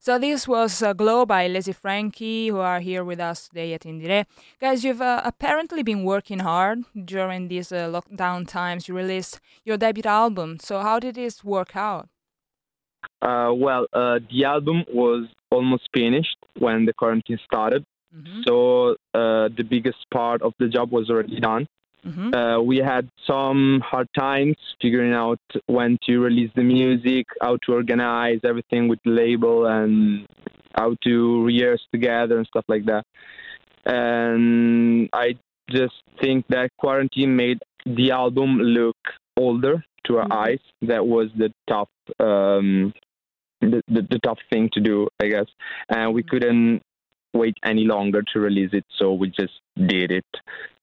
So 0.09 0.19
this 0.19 0.49
was 0.49 0.83
uh, 0.83 0.95
Glow 0.95 1.27
by 1.27 1.49
Lazy 1.49 1.75
Frenky, 1.75 2.49
who 2.49 2.61
are 2.61 2.81
here 2.81 3.05
with 3.05 3.21
us 3.21 3.47
today 3.47 3.75
at 3.75 3.83
Indie 3.83 4.09
Re. 4.09 4.25
Guys, 4.59 4.83
you've 4.83 5.03
uh, 5.03 5.21
apparently 5.23 5.83
been 5.83 6.03
working 6.03 6.39
hard 6.39 6.85
during 7.05 7.49
these 7.49 7.71
uh, 7.71 7.91
lockdown 7.91 8.49
times. 8.49 8.89
You 8.89 8.95
released 8.95 9.39
your 9.67 9.77
debut 9.77 10.05
album. 10.07 10.61
So 10.61 10.81
how 10.81 10.99
did 10.99 11.17
this 11.17 11.45
work 11.45 11.77
out? 11.77 12.09
Uh, 13.21 13.53
well, 13.53 13.85
uh, 13.93 14.21
the 14.31 14.47
album 14.47 14.85
was 14.91 15.29
almost 15.51 15.87
finished 15.95 16.39
when 16.59 16.87
the 16.87 16.95
quarantine 16.95 17.39
started. 17.45 17.85
Mhm. 18.17 18.45
So 18.47 18.93
uh, 19.13 19.51
the 19.59 19.67
biggest 19.69 19.99
part 20.11 20.41
of 20.41 20.55
the 20.59 20.69
job 20.69 20.91
was 20.91 21.11
already 21.11 21.39
done. 21.39 21.67
Mhm. 22.09 22.35
Uh, 22.35 22.63
we 22.63 22.79
had 22.79 23.09
some 23.27 23.81
hard 23.81 24.09
times 24.15 24.57
figuring 24.81 25.13
out 25.13 25.41
when 25.67 25.99
to 26.07 26.19
release 26.21 26.51
the 26.55 26.63
music, 26.63 27.27
how 27.41 27.57
to 27.65 27.73
organize 27.75 28.41
everything 28.45 28.89
with 28.89 29.01
the 29.05 29.11
label, 29.11 29.67
and 29.67 30.27
how 30.75 30.95
to 31.05 31.45
rehearse 31.45 31.85
together 31.93 32.39
and 32.39 32.47
stuff 32.47 32.65
like 32.69 32.85
that. 32.87 33.05
And 33.85 35.09
I 35.13 35.37
just 35.71 35.95
think 36.21 36.47
that 36.49 36.71
quarantine 36.79 37.37
made 37.37 37.59
the 37.85 38.11
album 38.11 38.59
look 38.59 38.97
older 39.37 39.85
to 40.05 40.19
our 40.19 40.33
eyes. 40.33 40.61
That 40.83 41.07
was 41.07 41.29
the 41.37 41.53
tough, 41.69 41.91
um, 42.21 42.93
the, 43.61 43.83
the 43.89 44.03
the 44.13 44.19
tough 44.21 44.39
thing 44.51 44.71
to 44.75 44.81
do, 44.81 45.09
I 45.23 45.29
guess. 45.29 45.47
And 45.89 46.15
we 46.15 46.23
couldn't 46.23 46.83
wait 47.35 47.57
any 47.65 47.85
longer 47.85 48.23
to 48.33 48.41
release 48.41 48.71
it, 48.73 48.85
so 48.99 49.13
we 49.13 49.29
just 49.29 49.61
did 49.87 50.11
it. 50.11 50.27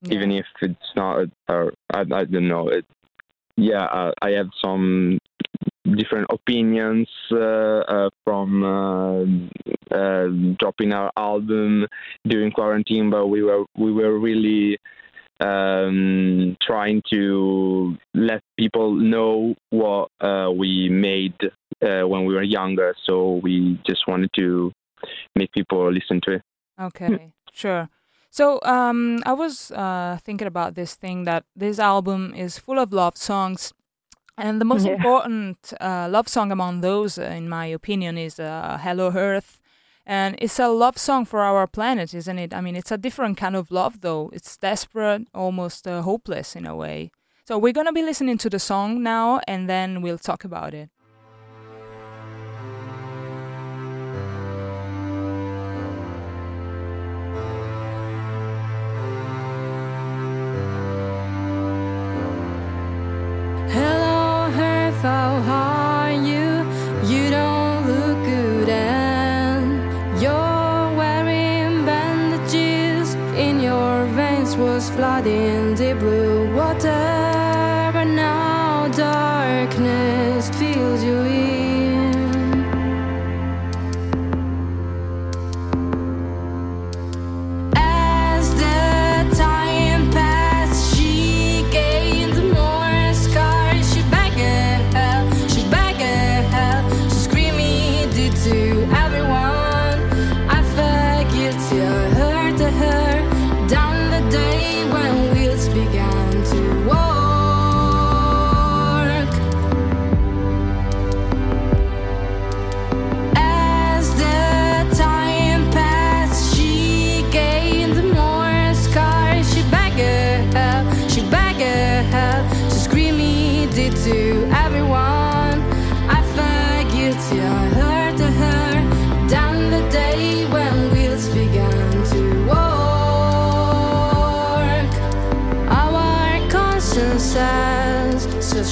Even 0.08 0.30
if 0.30 0.46
it's 0.62 0.92
not 0.94 1.26
or 1.48 1.72
I, 1.92 2.00
I 2.00 2.24
don't 2.24 2.48
know 2.48 2.68
it 2.68 2.84
yeah 3.56 3.84
uh, 3.84 4.12
i 4.22 4.30
have 4.30 4.48
some 4.62 5.18
different 5.96 6.26
opinions 6.30 7.08
uh, 7.32 7.38
uh, 7.38 8.10
from 8.24 8.62
uh, 8.64 9.22
uh, 9.94 10.26
dropping 10.58 10.92
our 10.92 11.10
album 11.16 11.86
during 12.26 12.50
quarantine 12.50 13.08
but 13.08 13.26
we 13.28 13.42
were 13.42 13.64
we 13.76 13.92
were 13.92 14.18
really 14.18 14.76
um, 15.40 16.56
trying 16.62 17.02
to 17.12 17.96
let 18.14 18.40
people 18.58 18.94
know 18.94 19.54
what 19.70 20.10
uh, 20.20 20.50
we 20.50 20.88
made 20.88 21.34
uh, 21.82 22.08
when 22.08 22.24
we 22.24 22.34
were 22.34 22.42
younger. 22.42 22.94
So 23.04 23.40
we 23.42 23.78
just 23.86 24.08
wanted 24.08 24.30
to 24.38 24.72
make 25.34 25.52
people 25.52 25.90
listen 25.92 26.20
to 26.22 26.32
it 26.32 26.42
Okay, 26.80 27.32
sure. 27.52 27.88
So 28.30 28.60
um, 28.64 29.20
I 29.24 29.32
was 29.32 29.70
uh, 29.70 30.18
thinking 30.22 30.46
about 30.46 30.74
this 30.74 30.94
thing 30.94 31.24
that 31.24 31.44
this 31.56 31.78
album 31.78 32.34
is 32.36 32.58
full 32.58 32.78
of 32.78 32.92
love 32.92 33.16
songs, 33.16 33.72
and 34.36 34.60
the 34.60 34.64
most 34.66 34.84
Yeah. 34.84 34.92
important 34.94 35.72
uh, 35.80 36.08
love 36.10 36.28
song 36.28 36.52
among 36.52 36.82
those, 36.82 37.18
uh, 37.18 37.22
in 37.36 37.48
my 37.48 37.66
opinion, 37.66 38.18
is 38.18 38.38
uh, 38.38 38.78
"Hello 38.82 39.10
Earth," 39.14 39.60
and 40.04 40.36
it's 40.38 40.58
a 40.58 40.68
love 40.68 40.98
song 40.98 41.24
for 41.24 41.40
our 41.40 41.66
planet, 41.66 42.12
isn't 42.14 42.38
it? 42.38 42.52
I 42.52 42.60
mean, 42.60 42.76
it's 42.76 42.92
a 42.92 42.98
different 42.98 43.38
kind 43.38 43.56
of 43.56 43.70
love, 43.70 44.00
though. 44.02 44.30
It's 44.34 44.58
desperate, 44.58 45.28
almost 45.34 45.86
uh, 45.88 46.02
hopeless 46.02 46.54
in 46.56 46.66
a 46.66 46.76
way. 46.76 47.10
So 47.48 47.56
we're 47.58 47.72
gonna 47.72 47.92
be 47.92 48.02
listening 48.02 48.38
to 48.38 48.50
the 48.50 48.58
song 48.58 49.02
now, 49.02 49.40
and 49.48 49.66
then 49.68 50.02
we'll 50.02 50.18
talk 50.18 50.44
about 50.44 50.74
it. 50.74 50.90
Was 74.58 74.88
flooding 74.90 75.74
the 75.74 75.92
blue 75.94 76.54
water, 76.54 77.05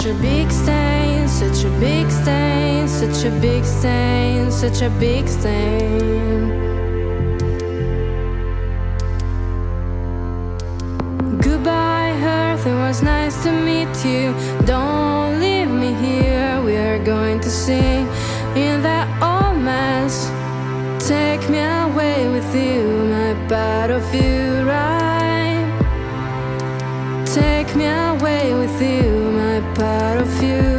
such 0.05 0.17
a 0.17 0.21
big 0.21 0.51
stain, 0.51 1.27
such 1.27 1.65
a 1.65 1.71
big 1.81 2.11
stain, 2.11 2.87
such 2.87 3.25
a 3.25 3.31
big 3.41 3.65
stain, 3.65 4.51
such 4.51 4.83
a 4.83 4.91
big 5.01 5.27
stain. 5.27 6.51
Goodbye, 11.41 12.13
Earth, 12.23 12.67
it 12.67 12.75
was 12.75 13.03
nice 13.03 13.43
to 13.45 13.51
meet 13.51 14.05
you. 14.05 14.35
Don't 14.67 15.41
leave 15.41 15.71
me 15.71 15.95
here, 15.95 16.61
we 16.63 16.77
are 16.77 17.03
going 17.03 17.41
to 17.41 17.49
sing 17.49 18.07
in 18.55 18.83
that 18.83 19.09
old 19.23 19.59
mess. 19.59 20.29
Take 21.09 21.49
me 21.49 21.61
away 21.61 22.29
with 22.29 22.55
you, 22.55 23.07
my 23.09 23.33
you, 24.13 24.69
right? 24.69 25.65
Take 27.35 27.75
me 27.75 27.87
away 27.87 28.53
with 28.55 28.83
you, 28.83 29.14
part 29.75 30.20
of 30.20 30.43
you, 30.43 30.74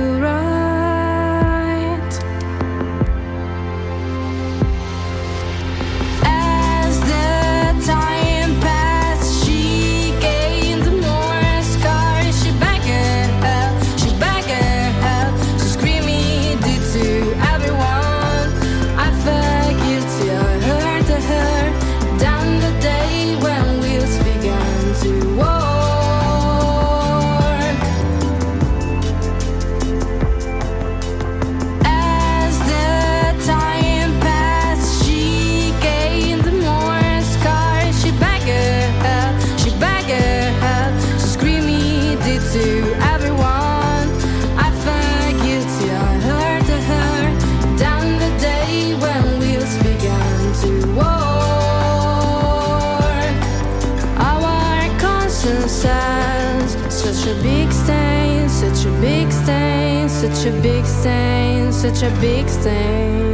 such 61.94 62.02
a 62.02 62.20
big 62.20 62.50
stain. 62.50 63.25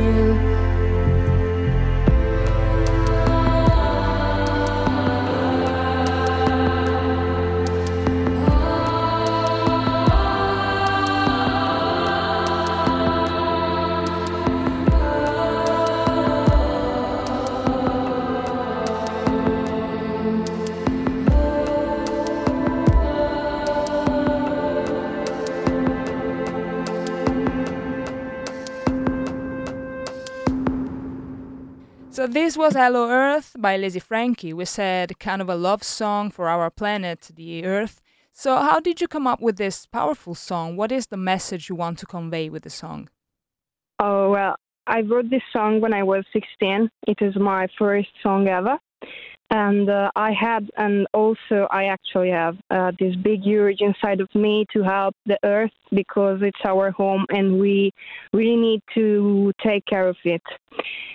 This 32.32 32.56
was 32.56 32.76
Hello 32.76 33.10
Earth 33.10 33.58
by 33.60 33.76
Lazy 33.76 34.00
Frenky. 34.00 34.54
We 34.54 34.64
said 34.64 35.20
kind 35.20 35.42
of 35.42 35.50
a 35.50 35.56
love 35.56 35.84
song 35.84 36.32
for 36.32 36.48
our 36.48 36.70
planet, 36.70 37.30
the 37.36 37.66
Earth. 37.66 38.02
So 38.32 38.56
how 38.56 38.80
did 38.80 39.02
you 39.02 39.10
come 39.10 39.28
up 39.28 39.42
with 39.42 39.58
this 39.58 39.86
powerful 39.86 40.34
song? 40.34 40.78
What 40.78 40.94
is 40.94 41.08
the 41.08 41.18
message 41.18 41.68
you 41.68 41.76
want 41.76 41.98
to 42.00 42.06
convey 42.06 42.48
with 42.48 42.64
the 42.64 42.70
song? 42.70 43.10
Oh, 44.00 44.32
well, 44.32 44.56
I 44.88 45.02
wrote 45.02 45.30
this 45.30 45.42
song 45.52 45.82
when 45.82 45.94
I 45.94 46.04
was 46.04 46.24
16. 46.32 46.90
It 47.06 47.18
is 47.20 47.36
my 47.36 47.68
first 47.78 48.08
song 48.24 48.48
ever. 48.48 48.80
And 49.54 49.90
uh, 49.90 50.10
I 50.16 50.32
had, 50.32 50.70
and 50.78 51.06
also 51.14 51.68
I 51.72 51.86
actually 51.86 52.30
have 52.30 52.56
uh, 52.70 52.94
this 52.98 53.14
big 53.18 53.46
urge 53.46 53.82
inside 53.82 54.22
of 54.22 54.34
me 54.34 54.66
to 54.72 54.82
help 54.82 55.14
the 55.26 55.38
earth 55.44 55.74
because 55.92 56.40
it's 56.42 56.64
our 56.64 56.90
home 56.92 57.26
and 57.30 57.60
we 57.60 57.92
really 58.32 58.56
need 58.56 58.82
to 58.94 59.52
take 59.62 59.86
care 59.86 60.08
of 60.08 60.16
it. 60.24 60.42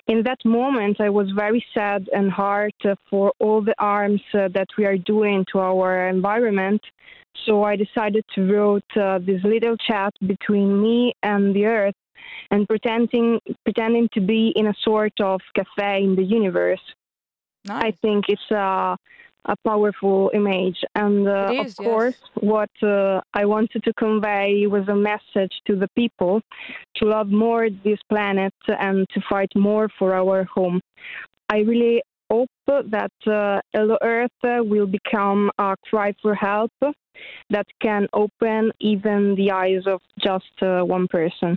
In 0.07 0.23
that 0.25 0.45
moment, 0.45 1.01
I 1.01 1.09
was 1.09 1.31
very 1.35 1.65
sad 1.73 2.11
and 2.13 2.31
hurt 2.31 2.75
for 3.09 3.33
all 3.41 3.63
the 3.63 3.75
harms 3.79 4.21
uh, 4.35 4.49
that 4.53 4.69
we 4.77 4.85
are 4.85 4.99
doing 4.99 5.47
to 5.53 5.61
our 5.61 6.07
environment. 6.09 6.83
So 7.47 7.63
I 7.63 7.77
decided 7.77 8.25
to 8.35 8.43
write 8.53 9.03
uh, 9.03 9.19
this 9.19 9.43
little 9.45 9.79
chat 9.79 10.13
between 10.27 10.83
me 10.83 11.15
and 11.23 11.57
the 11.57 11.65
earth 11.65 11.95
and 12.51 12.69
pretending 12.69 13.41
pretending 13.65 14.09
to 14.13 14.21
be 14.21 14.53
in 14.57 14.67
a 14.67 14.75
sort 14.83 15.19
of 15.21 15.41
cafe 15.55 16.03
in 16.03 16.17
the 16.17 16.23
universe. 16.23 16.81
Nice. 17.67 17.85
I 17.85 17.91
think 18.03 18.25
it's 18.29 18.51
a 18.51 18.97
a 19.49 19.57
powerful 19.65 20.31
image, 20.35 20.79
and 20.97 21.29
uh, 21.29 21.51
It 21.53 21.61
of 21.61 21.67
is, 21.67 21.77
yes. 21.79 21.87
course, 21.87 22.17
what 22.41 22.71
uh, 22.83 23.21
I 23.33 23.45
wanted 23.45 23.85
to 23.85 23.93
convey 23.95 24.67
was 24.67 24.89
a 24.89 24.95
message 24.97 25.55
to 25.69 25.77
the 25.77 25.89
people 25.97 26.41
to 26.97 27.05
love 27.05 27.29
more 27.29 27.69
this 27.71 28.01
planet 28.09 28.55
and 28.67 29.07
to 29.15 29.21
fight 29.31 29.53
more 29.55 29.89
for 29.99 30.15
our 30.15 30.45
home. 30.45 30.81
I 31.49 31.59
really 31.59 32.03
hope 32.29 32.51
that 32.67 33.13
uh, 33.27 33.61
Hello 33.73 33.97
Earth 34.03 34.41
will 34.43 34.87
become 34.87 35.51
a 35.59 35.77
cry 35.89 36.13
for 36.21 36.35
help 36.35 36.73
that 37.51 37.67
can 37.81 38.09
open 38.13 38.73
even 38.81 39.37
the 39.37 39.53
eyes 39.53 39.87
of 39.87 40.01
just 40.19 40.55
uh, 40.61 40.83
one 40.83 41.07
person. 41.09 41.57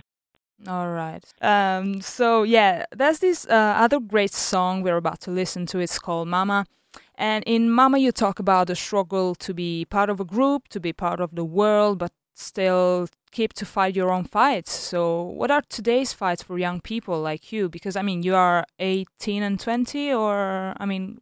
All 0.66 0.90
right. 0.90 1.24
Um, 1.40 2.00
so 2.00 2.42
yeah, 2.42 2.84
there's 2.94 3.20
this 3.20 3.46
uh, 3.46 3.74
other 3.78 3.98
great 3.98 4.32
song 4.32 4.82
we're 4.82 4.96
about 4.96 5.20
to 5.20 5.30
listen 5.30 5.66
to. 5.66 5.78
It's 5.78 5.98
called 5.98 6.28
Mama. 6.28 6.66
And 7.14 7.44
in 7.46 7.70
Mama, 7.70 7.98
you 7.98 8.12
talk 8.12 8.38
about 8.38 8.66
the 8.66 8.76
struggle 8.76 9.34
to 9.36 9.54
be 9.54 9.84
part 9.84 10.10
of 10.10 10.20
a 10.20 10.24
group, 10.24 10.68
to 10.68 10.80
be 10.80 10.92
part 10.92 11.20
of 11.20 11.34
the 11.34 11.44
world, 11.44 11.98
but 11.98 12.12
still 12.34 13.08
keep 13.30 13.52
to 13.54 13.66
fight 13.66 13.94
your 13.94 14.10
own 14.10 14.24
fights. 14.24 14.72
So, 14.72 15.22
what 15.22 15.50
are 15.50 15.62
today's 15.68 16.12
fights 16.12 16.42
for 16.42 16.58
young 16.58 16.80
people 16.80 17.20
like 17.20 17.52
you? 17.52 17.68
Because 17.68 17.96
I 17.96 18.02
mean, 18.02 18.22
you 18.22 18.34
are 18.34 18.64
18 18.78 19.42
and 19.42 19.60
20, 19.60 20.12
or 20.12 20.74
I 20.78 20.86
mean, 20.86 21.18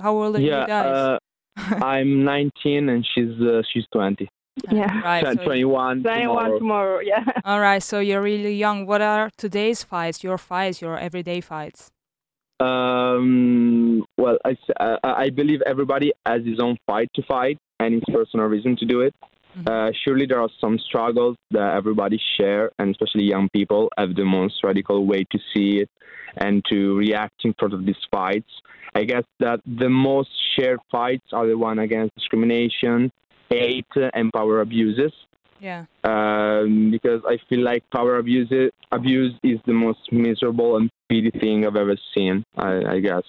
how 0.00 0.14
old 0.14 0.36
are 0.36 0.40
yeah, 0.40 0.62
you 0.62 0.66
guys? 0.66 0.96
uh, 0.96 1.18
I'm 1.84 2.24
19 2.24 2.88
and 2.88 3.06
she's 3.14 3.40
uh, 3.40 3.62
she's 3.72 3.84
20. 3.92 4.28
Yeah. 4.70 5.00
right. 5.02 5.22
Twen- 5.22 5.36
so- 5.38 5.44
21 5.44 6.02
Then 6.02 6.20
tomorrow. 6.20 6.58
tomorrow, 6.58 7.00
yeah. 7.00 7.24
all 7.44 7.60
right. 7.60 7.82
So 7.82 7.98
you're 8.00 8.22
really 8.22 8.54
young. 8.54 8.86
What 8.86 9.02
are 9.02 9.30
today's 9.36 9.82
fights? 9.82 10.22
Your 10.22 10.38
fights, 10.38 10.80
your 10.80 10.98
everyday 10.98 11.40
fights? 11.40 11.90
Um, 12.60 14.04
well, 14.16 14.38
I, 14.44 14.50
s- 14.50 14.74
uh, 14.78 14.96
I 15.02 15.30
believe 15.30 15.60
everybody 15.66 16.12
has 16.26 16.44
his 16.44 16.60
own 16.60 16.76
fight 16.86 17.10
to 17.14 17.22
fight 17.22 17.58
and 17.80 17.94
his 17.94 18.02
personal 18.12 18.46
reason 18.46 18.76
to 18.76 18.84
do 18.86 19.00
it. 19.00 19.14
Mhm. 19.58 19.68
Uh, 19.68 19.92
surely 20.04 20.26
there 20.26 20.40
are 20.40 20.48
some 20.60 20.78
struggles 20.78 21.36
that 21.50 21.74
everybody 21.76 22.20
share, 22.36 22.70
and 22.78 22.90
especially 22.90 23.24
young 23.24 23.48
people 23.50 23.88
have 23.98 24.14
the 24.14 24.24
most 24.24 24.62
radical 24.64 25.04
way 25.06 25.24
to 25.32 25.38
see 25.52 25.80
it 25.80 25.90
and 26.38 26.64
to 26.70 26.96
react 26.96 27.44
in 27.44 27.54
front 27.58 27.74
of 27.74 27.84
these 27.86 28.02
fights. 28.10 28.50
I 28.96 29.04
guess 29.04 29.24
that 29.40 29.60
the 29.66 29.88
most 29.88 30.30
shared 30.54 30.80
fights 30.90 31.26
are 31.32 31.46
the 31.46 31.58
one 31.58 31.78
against 31.80 32.14
discrimination, 32.16 33.12
hate, 33.50 33.86
and 34.14 34.32
power 34.32 34.60
abuses. 34.60 35.12
Yeah. 35.60 35.86
Um, 36.02 36.90
because 36.90 37.22
I 37.26 37.38
feel 37.48 37.60
like 37.60 37.88
power 37.90 38.18
abuse 38.18 38.52
abuse 38.92 39.34
is 39.42 39.58
the 39.66 39.72
most 39.72 40.12
miserable 40.12 40.76
and 40.76 40.90
pity 41.08 41.30
thing 41.30 41.66
I've 41.66 41.76
ever 41.76 41.96
seen. 42.14 42.44
I, 42.56 42.82
I 42.84 43.00
guess 43.00 43.22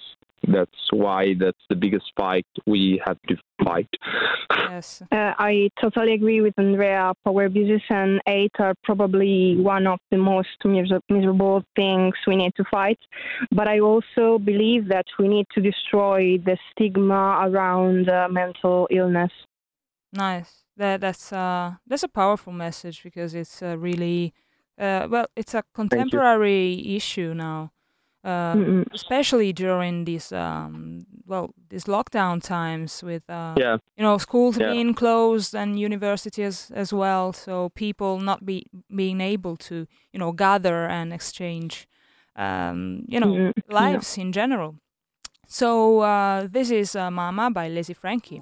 that's 0.47 0.91
why 0.91 1.34
that's 1.39 1.63
the 1.70 1.76
biggest 1.76 2.11
fight 2.18 2.45
we 2.66 3.01
have 3.05 3.18
to 3.28 3.36
fight. 3.63 3.89
Yes. 4.70 5.01
Uh, 5.11 5.34
I 5.38 5.70
totally 5.80 6.13
agree 6.13 6.41
with 6.41 6.53
Andrea. 6.57 7.13
Power 7.24 7.45
abuses 7.45 7.82
and 7.89 8.20
hate 8.26 8.51
are 8.59 8.74
probably 8.84 9.55
one 9.55 9.88
of 9.88 9.99
the 10.11 10.18
most 10.18 10.57
miser- 10.66 10.99
miserable 11.09 11.63
things 11.76 12.13
we 12.28 12.36
need 12.36 12.53
to 12.55 12.66
fight. 12.70 12.99
But 13.51 13.68
I 13.68 13.80
also 13.80 14.38
believe 14.39 14.89
that 14.89 15.05
we 15.18 15.30
need 15.30 15.45
to 15.55 15.61
destroy 15.61 16.38
the 16.38 16.57
stigma 16.72 17.47
around 17.47 18.09
uh, 18.09 18.28
mental 18.30 18.88
illness. 18.91 19.32
Nice. 20.16 20.63
That 20.78 21.01
that's 21.01 21.32
uh 21.32 21.76
that's 21.88 22.03
a 22.03 22.07
powerful 22.09 22.53
message 22.53 23.03
because 23.03 23.34
it's 23.34 23.61
uh, 23.61 23.78
really 23.78 24.34
uh 24.80 25.07
well 25.09 25.26
it's 25.36 25.53
a 25.53 25.63
contemporary 25.74 26.95
issue 26.95 27.34
now. 27.34 27.72
Uh, 28.24 28.55
Mm-mm. 28.55 28.84
especially 28.93 29.53
during 29.53 30.05
this 30.05 30.32
um 30.32 31.05
well 31.26 31.51
these 31.70 31.86
lockdown 31.86 32.41
times 32.41 33.03
with 33.03 33.30
uh, 33.30 33.55
Yeah. 33.59 33.78
you 33.97 34.03
know 34.03 34.18
schools 34.18 34.57
Yeah. 34.57 34.68
being 34.70 34.93
closed 34.95 35.53
and 35.55 35.80
universities 35.80 36.72
as 36.74 36.91
well 36.91 37.32
so 37.34 37.70
people 37.70 38.20
not 38.20 38.45
be 38.45 38.66
being 38.95 39.22
able 39.22 39.55
to 39.57 39.86
you 40.11 40.20
know 40.20 40.32
gather 40.32 40.88
and 40.88 41.13
exchange 41.13 41.88
um, 42.36 43.05
you 43.07 43.20
know 43.20 43.28
Mhm, 43.28 43.51
yeah. 43.57 43.74
lives 43.76 44.18
in 44.18 44.32
general 44.32 44.76
so 45.47 45.99
uh, 46.01 46.47
this 46.49 46.72
is 46.72 46.95
uh, 46.95 47.11
mama 47.11 47.51
by 47.51 47.68
Lazy 47.70 47.93
Frenky 47.93 48.41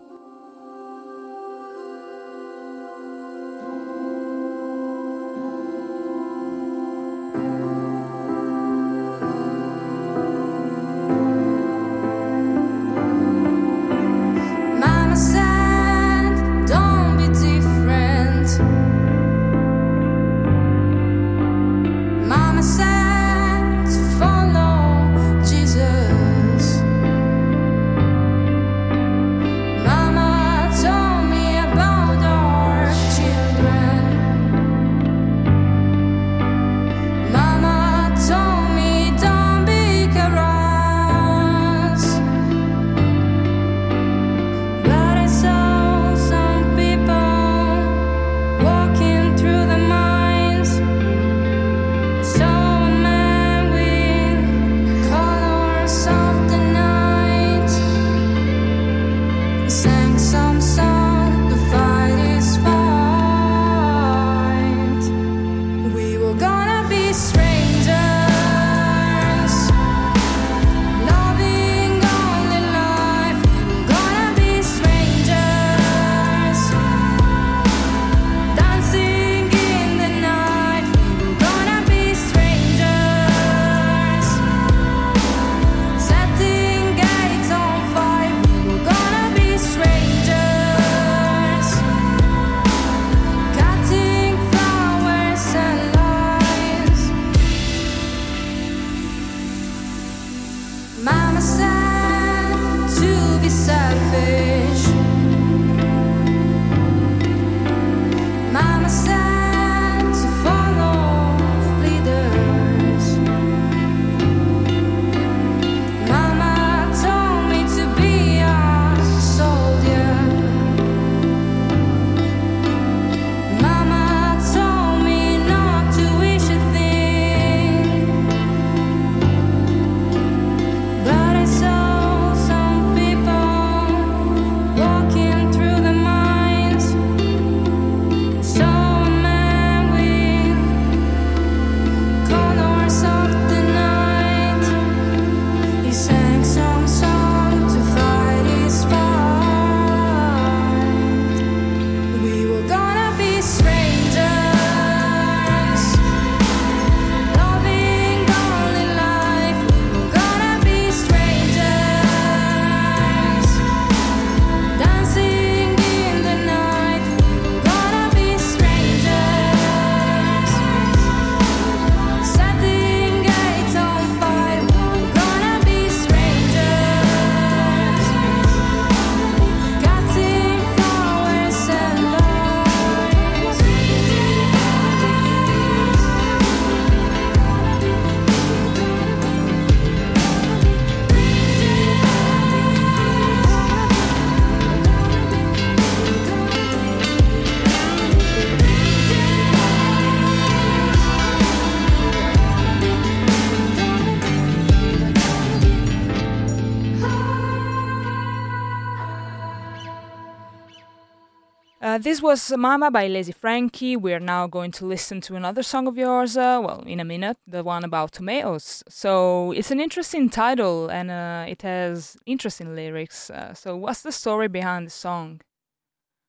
was 212.23 212.55
Mama 212.57 212.89
by 212.89 213.07
Lazy 213.07 213.33
Frenky. 213.33 213.99
We 213.99 214.13
are 214.13 214.19
now 214.19 214.47
going 214.47 214.71
to 214.71 214.85
listen 214.85 215.19
to 215.21 215.35
another 215.35 215.61
song 215.61 215.87
of 215.87 215.97
yours, 215.97 216.37
uh, 216.37 216.61
well, 216.63 216.81
in 216.87 217.01
a 217.01 217.03
minute, 217.03 217.35
the 217.45 217.65
one 217.65 217.83
about 217.83 218.13
tomatoes. 218.13 218.81
So 218.87 219.51
it's 219.51 219.71
an 219.71 219.81
interesting 219.81 220.29
title 220.29 220.87
and 220.87 221.11
uh, 221.11 221.45
it 221.49 221.63
has 221.63 222.15
interesting 222.25 222.75
lyrics. 222.75 223.29
Uh, 223.29 223.53
so, 223.53 223.75
what's 223.75 224.03
the 224.03 224.13
story 224.13 224.47
behind 224.47 224.87
the 224.87 224.91
song? 224.91 225.41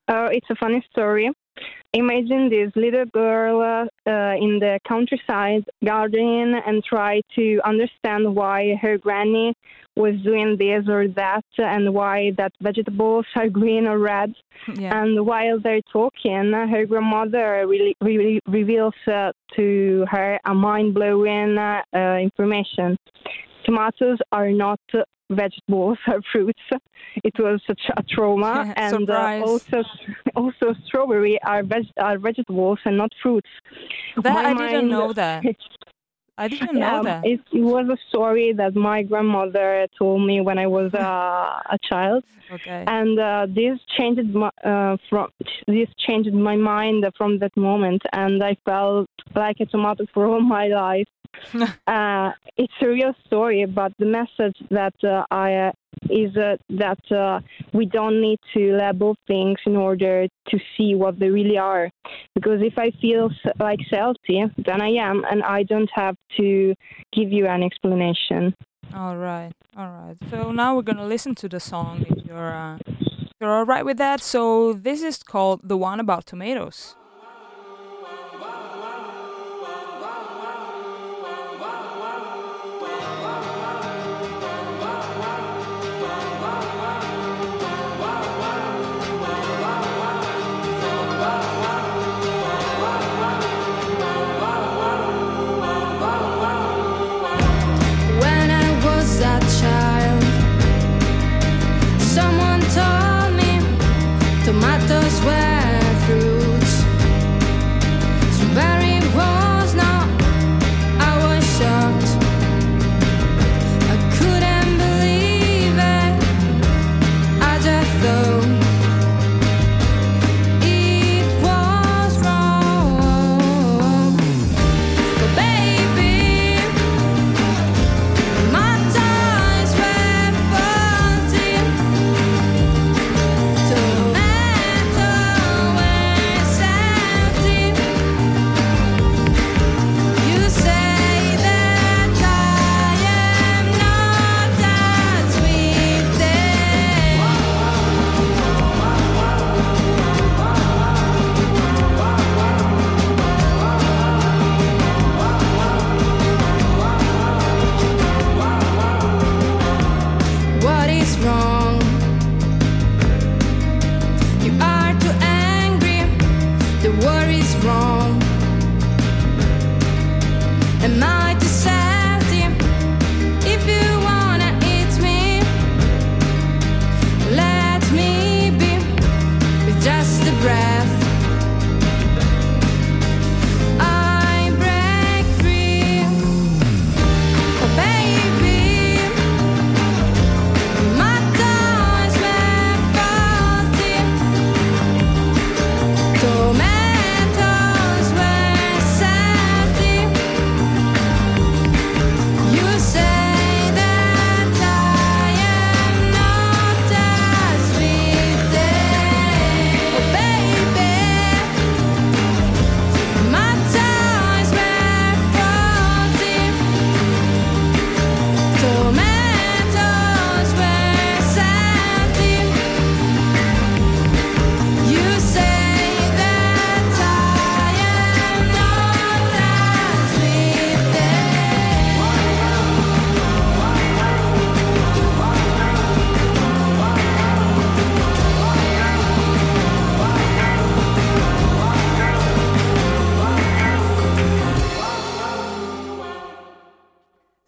Uh, 0.09 0.29
it's 0.33 0.51
a 0.51 0.57
funny 0.57 0.85
story. 0.91 1.31
Imagine 1.95 2.51
this 2.51 2.73
little 2.75 3.05
girl 3.07 3.63
uh, 3.63 4.11
in 4.37 4.59
the 4.59 4.81
countryside 4.87 5.65
gardening 5.85 6.61
and 6.67 6.83
try 6.83 7.21
to 7.37 7.61
understand 7.65 8.35
why 8.35 8.75
her 8.83 8.99
granny 8.99 9.55
was 9.95 10.15
doing 10.25 10.57
this 10.59 10.89
or 10.89 11.07
that 11.07 11.45
and 11.59 11.95
why 11.95 12.33
that 12.37 12.53
vegetables 12.61 13.27
are 13.37 13.49
green 13.61 13.87
or 13.87 14.01
red. 14.01 14.35
Yeah. 14.75 15.03
And 15.03 15.25
while 15.25 15.61
they're 15.61 15.81
talking, 15.93 16.53
her 16.53 16.85
grandmother 16.85 17.65
really, 17.67 17.95
really 18.01 18.41
reveals 18.49 18.95
uh, 19.07 19.31
to 19.55 20.05
her 20.11 20.41
a 20.45 20.53
mind 20.53 20.95
blowing 20.95 21.57
uh, 21.57 21.83
uh, 21.95 22.19
information. 22.19 22.97
Tomatoes 23.65 24.19
are 24.33 24.51
not 24.51 24.81
vegetables, 25.31 25.99
are 26.07 26.21
fruits. 26.33 26.61
It 27.23 27.35
was 27.39 27.61
such 27.67 27.81
a 27.97 28.03
trauma. 28.03 28.73
and 28.77 29.09
uh, 29.09 29.41
also, 29.43 29.83
also 30.37 30.75
strawberry 30.87 31.39
are, 31.43 31.63
veg- 31.63 31.93
are 31.99 32.19
vegetables 32.19 32.79
and 32.85 32.97
not 32.97 33.13
fruits. 33.23 33.49
That, 34.23 34.35
My 34.35 34.51
I 34.51 34.55
didn't 34.55 34.89
know 34.91 35.13
that. 35.13 35.45
I 36.37 36.49
didn't 36.49 36.75
know 36.81 36.97
Um, 36.99 37.05
that. 37.05 37.25
It, 37.25 37.41
it 37.53 37.61
was 37.61 37.87
a 37.89 37.97
story 38.09 38.53
that 38.55 38.75
my 38.75 39.05
grandmother 39.05 39.87
told 39.97 40.27
me 40.27 40.41
when 40.41 40.59
I 40.59 40.67
was 40.67 40.93
uh, 40.93 40.99
a 41.77 41.79
child, 41.89 42.25
Okay. 42.51 42.83
and 42.89 43.19
uh, 43.21 43.47
this 43.49 43.79
changed 43.97 44.35
my 44.35 44.51
uh, 44.65 44.97
from 45.09 45.29
this 45.69 45.89
changed 46.07 46.33
my 46.35 46.57
mind 46.57 47.07
from 47.17 47.39
that 47.39 47.57
moment, 47.57 48.03
and 48.13 48.43
I 48.43 48.57
felt 48.65 49.09
like 49.37 49.59
a 49.61 49.67
tomato 49.67 50.07
for 50.13 50.27
all 50.27 50.41
my 50.41 50.67
life. 50.67 51.07
uh, 51.87 52.33
it's 52.57 52.73
a 52.81 52.89
real 52.89 53.15
story, 53.27 53.65
but 53.67 53.93
the 53.99 54.07
message 54.07 54.57
that 54.71 54.95
uh, 55.03 55.25
I 55.31 55.55
uh, 55.55 55.73
is 56.11 56.37
uh, 56.37 56.57
that 56.71 57.13
uh, 57.13 57.41
we 57.73 57.87
don't 57.87 58.21
need 58.21 58.39
to 58.55 58.77
label 58.77 59.17
things 59.27 59.59
in 59.67 59.77
order 59.77 60.27
to 60.49 60.59
see 60.77 60.95
what 60.95 61.19
they 61.19 61.31
really 61.31 61.59
are. 61.59 61.91
Because 62.35 62.61
if 62.63 62.79
I 62.79 62.91
feel 63.01 63.31
like 63.59 63.79
salty, 63.91 64.45
then 64.59 64.81
I 64.81 64.91
am, 64.91 65.25
and 65.31 65.43
I 65.43 65.63
don't 65.63 65.91
have 65.95 66.17
to 66.39 66.75
give 67.13 67.33
you 67.33 67.47
an 67.47 67.63
explanation. 67.63 68.55
All 68.95 69.17
right, 69.17 69.53
all 69.77 69.91
right. 69.91 70.17
So 70.31 70.53
now 70.53 70.77
we're 70.77 70.83
gonna 70.83 71.07
listen 71.07 71.35
to 71.37 71.49
the 71.49 71.61
song 71.61 72.05
if 72.09 72.25
you're 72.27 72.55
uh, 72.55 72.79
if 72.87 73.33
you're 73.41 73.51
all 73.51 73.65
right 73.65 73.85
with 73.85 73.99
that. 73.99 74.21
So 74.21 74.73
this 74.73 75.03
is 75.03 75.23
called 75.23 75.61
the 75.65 75.77
one 75.77 76.01
about 76.01 76.27
tomatoes. 76.27 76.97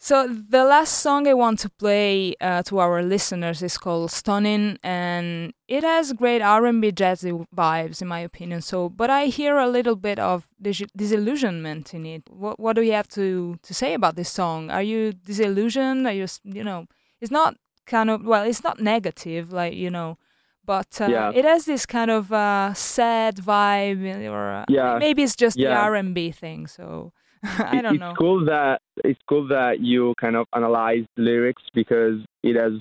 So 0.07 0.29
the 0.29 0.63
last 0.65 1.01
song 1.03 1.27
I 1.27 1.35
want 1.35 1.59
to 1.65 1.69
play 1.69 2.37
uh, 2.41 2.63
to 2.69 2.79
our 2.79 3.03
listeners 3.03 3.61
is 3.61 3.77
called 3.77 4.13
"Stunning," 4.13 4.79
and 4.85 5.53
it 5.67 5.83
has 5.83 6.13
great 6.13 6.41
R&B 6.43 6.93
jazzy 6.93 7.33
vibes, 7.53 8.01
in 8.01 8.07
my 8.07 8.21
opinion. 8.21 8.61
So, 8.63 8.89
but 8.89 9.11
I 9.11 9.25
hear 9.27 9.57
a 9.59 9.67
little 9.67 9.97
bit 9.97 10.21
of 10.21 10.47
dis- 10.63 10.93
disillusionment 10.97 11.93
in 11.93 12.07
it. 12.07 12.23
What 12.31 12.61
What 12.61 12.77
do 12.77 12.83
you 12.83 12.93
have 12.93 13.09
to 13.19 13.57
to 13.61 13.75
say 13.75 13.95
about 13.95 14.15
this 14.15 14.31
song? 14.31 14.71
Are 14.71 14.87
you 14.93 15.13
disillusioned? 15.13 16.07
Are 16.07 16.15
you 16.21 16.29
you 16.45 16.63
know? 16.63 16.87
It's 17.21 17.33
not 17.33 17.57
kind 17.85 18.09
of 18.09 18.23
well, 18.25 18.45
it's 18.45 18.63
not 18.63 18.79
negative, 18.79 19.53
like 19.53 19.75
you 19.75 19.91
know, 19.91 20.19
but 20.65 21.01
uh, 21.01 21.09
Yeah. 21.11 21.33
it 21.35 21.45
has 21.45 21.65
this 21.65 21.85
kind 21.85 22.13
of 22.13 22.31
uh, 22.31 22.75
sad 22.75 23.35
vibe, 23.39 24.07
or 24.31 24.53
uh, 24.53 24.65
Yeah. 24.69 24.99
maybe 25.01 25.25
it's 25.25 25.35
just 25.35 25.57
the 25.57 25.75
R&B 25.75 26.31
thing. 26.31 26.69
So 26.69 27.13
I 27.59 27.81
don't 27.83 27.95
it's 27.95 28.01
know. 28.01 28.15
cool 28.19 28.45
that 28.47 28.81
it's 29.05 29.21
cool 29.29 29.47
that 29.49 29.81
you 29.81 30.15
kind 30.21 30.37
of 30.37 30.47
analyze 30.55 31.05
lyrics 31.17 31.63
because 31.75 32.19
it 32.43 32.57
has 32.57 32.73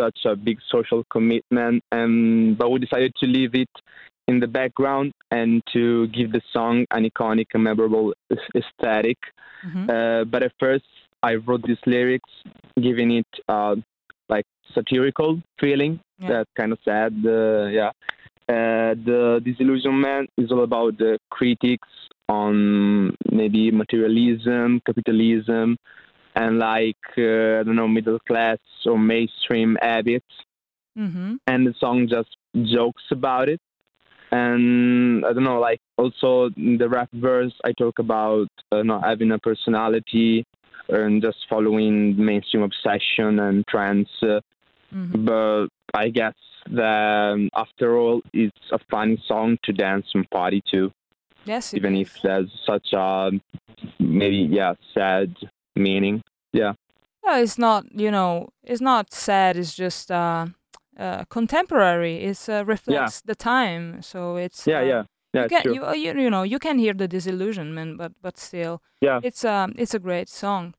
such 0.00 0.18
a 0.26 0.36
big 0.36 0.58
social 0.70 1.04
commitment 1.10 1.82
and 1.92 2.56
but 2.58 2.70
we 2.70 2.78
decided 2.78 3.12
to 3.20 3.26
leave 3.26 3.54
it 3.54 3.70
in 4.28 4.40
the 4.40 4.46
background 4.46 5.12
and 5.30 5.62
to 5.72 6.06
give 6.08 6.32
the 6.32 6.42
song 6.52 6.84
an 6.90 7.08
iconic 7.10 7.46
and 7.54 7.62
memorable 7.64 8.12
aes- 8.32 8.50
aesthetic 8.60 9.18
Mhm. 9.64 9.84
uh, 9.90 10.24
but 10.32 10.42
at 10.42 10.52
first 10.60 10.84
i 11.22 11.32
wrote 11.44 11.62
these 11.66 11.82
lyrics 11.86 12.30
giving 12.86 13.10
it 13.20 13.30
uh, 13.48 13.74
like 14.28 14.44
satirical 14.74 15.30
feeling 15.60 15.94
Yeah. 16.20 16.28
that 16.32 16.46
kind 16.58 16.72
of 16.74 16.78
sad 16.84 17.12
uh, 17.24 17.66
yeah 17.80 17.90
uh, 18.48 18.94
the 19.04 19.40
disillusionment 19.44 20.30
is 20.36 20.52
all 20.52 20.62
about 20.62 20.98
the 20.98 21.18
critics 21.30 21.88
on 22.28 23.14
maybe 23.30 23.70
materialism, 23.70 24.80
capitalism, 24.86 25.76
and 26.34 26.58
like 26.58 26.96
uh, 27.18 27.60
I 27.60 27.62
don't 27.64 27.76
know 27.76 27.88
middle 27.88 28.18
class 28.20 28.58
or 28.84 28.98
mainstream 28.98 29.76
habits. 29.80 30.26
Mm-hmm. 30.98 31.34
And 31.46 31.66
the 31.66 31.74
song 31.78 32.08
just 32.08 32.36
jokes 32.64 33.02
about 33.10 33.48
it. 33.48 33.60
And 34.32 35.24
I 35.24 35.32
don't 35.32 35.44
know, 35.44 35.60
like 35.60 35.80
also 35.96 36.50
in 36.56 36.78
the 36.78 36.88
rap 36.88 37.08
verse, 37.12 37.52
I 37.64 37.72
talk 37.72 37.98
about 37.98 38.48
uh, 38.72 38.82
not 38.82 39.04
having 39.04 39.30
a 39.30 39.38
personality 39.38 40.44
and 40.88 41.22
just 41.22 41.38
following 41.48 42.16
mainstream 42.16 42.62
obsession 42.62 43.40
and 43.40 43.66
trends. 43.66 44.08
Uh, 44.22 44.40
Mm-hmm. 44.94 45.24
but 45.24 45.66
I 45.94 46.08
guess 46.08 46.34
that 46.70 47.32
um, 47.34 47.48
after 47.54 47.96
all, 47.96 48.22
it's 48.32 48.70
a 48.72 48.78
funny 48.90 49.22
song 49.26 49.58
to 49.64 49.72
dance 49.72 50.06
and 50.14 50.28
party 50.30 50.62
to, 50.72 50.90
Yes, 51.44 51.74
even 51.74 51.94
is. 51.96 52.08
if 52.08 52.22
there's 52.22 52.50
such 52.66 52.92
a 52.92 53.30
maybe 54.00 54.48
yeah 54.50 54.74
sad 54.94 55.34
meaning. 55.76 56.22
Yeah, 56.52 56.72
Well, 57.22 57.42
it's 57.42 57.58
not, 57.58 57.84
you 57.92 58.10
know, 58.10 58.48
it's 58.64 58.80
not 58.80 59.12
sad. 59.12 59.56
It's 59.56 59.74
just 59.74 60.10
uh, 60.10 60.46
uh, 60.98 61.24
contemporary. 61.28 62.24
It's 62.24 62.48
uh, 62.48 62.64
reflects 62.66 63.20
the 63.20 63.34
time. 63.34 64.02
So 64.02 64.36
it's 64.36 64.66
yeah, 64.66 64.80
uh, 64.80 64.84
yeah, 64.84 65.02
Yeah, 65.34 65.42
you 65.42 65.48
can 65.48 65.62
true. 65.62 65.74
you, 65.74 65.84
uh, 65.86 65.92
you 65.92 66.12
you 66.20 66.30
know 66.30 66.42
you 66.44 66.58
can 66.58 66.78
hear 66.78 66.94
the 66.94 67.06
disillusionment, 67.08 67.98
but 67.98 68.12
but 68.22 68.38
still, 68.38 68.80
Yeah. 69.00 69.20
it's 69.22 69.44
um 69.44 69.72
it's 69.78 69.94
a 69.94 69.98
great 70.00 70.28
song. 70.28 70.74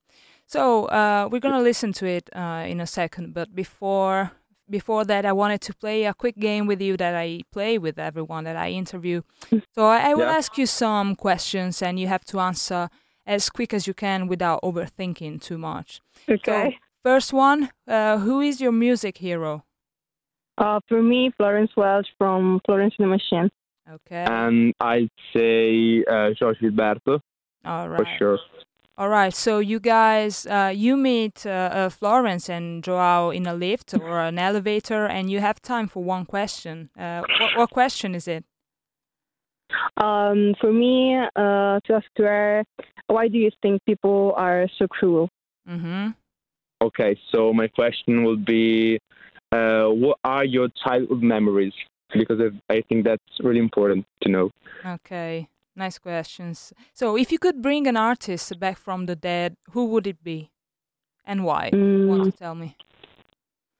So 0.46 0.86
uh, 0.86 1.28
we're 1.30 1.40
gonna 1.40 1.62
listen 1.62 1.92
to 1.92 2.06
it 2.06 2.28
uh, 2.34 2.64
in 2.68 2.80
a 2.80 2.86
second, 2.86 3.34
but 3.34 3.54
before 3.54 4.32
before 4.70 5.04
that, 5.04 5.24
I 5.24 5.32
wanted 5.32 5.60
to 5.62 5.74
play 5.74 6.04
a 6.04 6.14
quick 6.14 6.36
game 6.36 6.66
with 6.66 6.80
you 6.80 6.96
that 6.96 7.14
I 7.14 7.40
play 7.52 7.78
with 7.78 7.98
everyone 7.98 8.44
that 8.44 8.56
I 8.56 8.70
interview. 8.70 9.22
So 9.74 9.86
I, 9.86 10.10
I 10.10 10.14
will 10.14 10.22
Yeah. 10.28 10.36
ask 10.36 10.58
you 10.58 10.66
some 10.66 11.16
questions, 11.16 11.82
and 11.82 11.98
you 11.98 12.06
have 12.08 12.24
to 12.26 12.40
answer 12.40 12.88
as 13.26 13.50
quick 13.50 13.74
as 13.74 13.86
you 13.86 13.94
can 13.94 14.28
without 14.28 14.60
overthinking 14.62 15.40
too 15.42 15.58
much. 15.58 16.00
Okay. 16.28 16.70
So 16.70 16.76
first 17.02 17.32
one, 17.32 17.70
uh, 17.86 18.18
who 18.18 18.40
is 18.40 18.60
your 18.60 18.72
music 18.72 19.18
hero? 19.18 19.64
Uh, 20.56 20.80
for 20.88 21.02
me, 21.02 21.30
Florence 21.36 21.70
Welch 21.76 22.08
from 22.18 22.60
Florence 22.66 22.94
and 22.98 23.04
the 23.06 23.16
Machine. 23.16 23.50
Okay, 23.90 24.24
And 24.28 24.74
I'd 24.80 25.08
say 25.34 26.04
uh, 26.04 26.30
Joao 26.38 26.52
Gilberto 26.60 27.20
all 27.64 27.86
for 27.96 28.04
sure. 28.18 28.38
All 28.98 29.08
right, 29.08 29.32
so 29.32 29.60
you 29.60 29.78
guys, 29.78 30.44
uh, 30.46 30.72
you 30.74 30.96
meet 30.96 31.46
uh, 31.46 31.50
uh, 31.50 31.88
Florence 31.88 32.48
and 32.48 32.82
Joao 32.82 33.30
in 33.30 33.46
a 33.46 33.54
lift 33.54 33.94
or 33.94 34.18
an 34.20 34.40
elevator, 34.40 35.06
and 35.06 35.30
you 35.30 35.38
have 35.38 35.62
time 35.62 35.86
for 35.86 36.02
one 36.02 36.26
question. 36.26 36.90
Uh, 36.98 37.22
what, 37.40 37.56
what 37.58 37.70
question 37.70 38.16
is 38.16 38.26
it? 38.26 38.44
Um, 39.98 40.56
for 40.60 40.72
me, 40.72 41.16
uh, 41.16 41.78
to 41.84 41.92
ask 41.94 42.06
to 42.16 42.24
her, 42.24 42.64
why 43.06 43.28
do 43.28 43.38
you 43.38 43.52
think 43.62 43.84
people 43.86 44.34
are 44.36 44.66
so 44.78 44.88
cruel? 44.88 45.28
Mm-hmm. 45.68 46.08
Okay, 46.82 47.16
so 47.30 47.52
my 47.52 47.68
question 47.68 48.24
will 48.24 48.36
be, 48.36 48.98
uh, 49.52 49.84
what 49.84 50.18
are 50.24 50.44
your 50.44 50.68
childhood 50.84 51.22
memories? 51.22 51.72
Because 52.12 52.40
I- 52.40 52.74
I 52.74 52.80
think 52.88 53.04
that's 53.04 53.22
really 53.40 53.60
important 53.60 54.06
to 54.22 54.28
know. 54.28 54.50
Okay, 54.84 55.48
nice 55.78 55.98
questions. 55.98 56.72
So, 56.92 57.16
if 57.16 57.32
you 57.32 57.38
could 57.38 57.62
bring 57.62 57.86
an 57.86 57.96
artist 57.96 58.58
back 58.58 58.76
from 58.76 59.06
the 59.06 59.16
dead, 59.16 59.56
who 59.72 59.86
would 59.86 60.06
it 60.06 60.22
be, 60.22 60.50
and 61.24 61.44
why? 61.44 61.70
Want 61.72 62.24
to 62.24 62.32
Mm, 62.32 62.36
tell 62.36 62.54
me? 62.54 62.76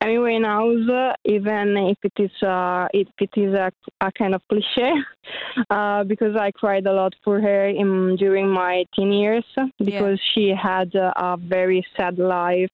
anyway, 0.01 0.39
now, 0.39 0.63
uh, 0.71 1.13
even 1.25 1.77
if 1.93 1.99
it 2.03 2.13
is 2.19 2.43
uh, 2.43 2.87
if 2.95 3.09
it 3.21 3.31
is 3.37 3.53
a, 3.55 3.71
a 4.01 4.11
kind 4.13 4.35
of 4.35 4.43
cliche, 4.49 4.93
uh, 5.71 6.05
because 6.05 6.35
I 6.37 6.51
cried 6.53 6.87
a 6.87 6.93
lot 6.93 7.15
for 7.25 7.41
her 7.41 7.69
in 7.69 8.17
during 8.17 8.49
my 8.49 8.85
teen 8.95 9.13
years 9.13 9.45
because 9.85 10.19
she 10.33 10.49
had 10.51 10.95
uh, 10.95 11.13
a 11.17 11.37
very 11.37 11.85
sad 11.97 12.19
life, 12.19 12.71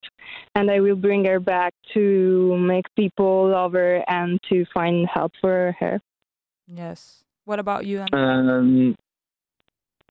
and 0.55 0.71
I 0.71 0.81
will 0.81 0.97
bring 0.97 1.25
her 1.25 1.41
back 1.41 1.73
to 1.95 2.57
make 2.59 2.87
people 2.95 3.51
love 3.51 3.73
her 3.73 4.05
and 4.09 4.39
to 4.51 4.65
find 4.73 5.09
help 5.13 5.33
for 5.41 5.75
her. 5.81 6.01
Yes. 6.67 7.25
What 7.45 7.59
about 7.59 7.85
you? 7.85 8.05
Um, 8.13 8.97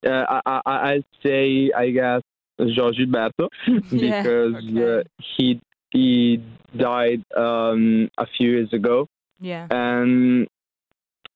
uh, 0.06 0.41
I, 0.45 0.62
I, 0.66 1.04
say, 1.24 1.72
I 1.76 1.89
guess, 1.91 2.22
Joao 2.60 2.91
Gilberto 2.91 3.47
Yeah, 3.91 4.22
because 4.22 4.56
okay. 4.56 4.99
uh, 4.99 5.04
he 5.38 5.62
he 5.91 6.43
died 6.78 7.24
um, 7.38 8.10
a 8.18 8.26
few 8.38 8.51
years 8.51 8.74
ago, 8.74 9.08
yeah. 9.39 9.68
and 9.70 10.47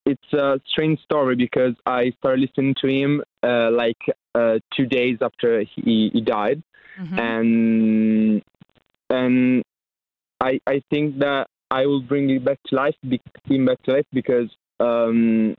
it's 0.05 0.33
a 0.33 0.59
strange 0.67 0.99
story 1.01 1.35
because 1.35 1.75
I 1.85 2.11
started 2.17 2.41
listening 2.41 2.73
to 2.81 2.87
him 2.87 3.21
uh, 3.43 3.69
like 3.71 3.97
uh, 4.33 4.59
two 4.75 4.85
days 4.85 5.17
after 5.21 5.61
he, 5.61 6.09
he 6.13 6.21
died, 6.21 6.63
Mhm. 6.99 7.19
and 7.19 8.41
and 9.09 9.63
I 10.41 10.59
I 10.65 10.81
think 10.89 11.19
that 11.19 11.47
I 11.69 11.85
will 11.85 12.01
bring 12.01 12.29
it 12.29 12.43
back 12.43 12.59
to 12.67 12.75
life, 12.75 12.95
him 13.45 13.65
back 13.65 13.81
to 13.83 13.91
life 13.93 14.05
because 14.11 14.49
um, 14.79 15.55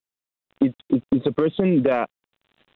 it, 0.61 0.75
it, 0.89 1.03
it's 1.13 1.27
a 1.27 1.33
person 1.33 1.83
that 1.85 2.09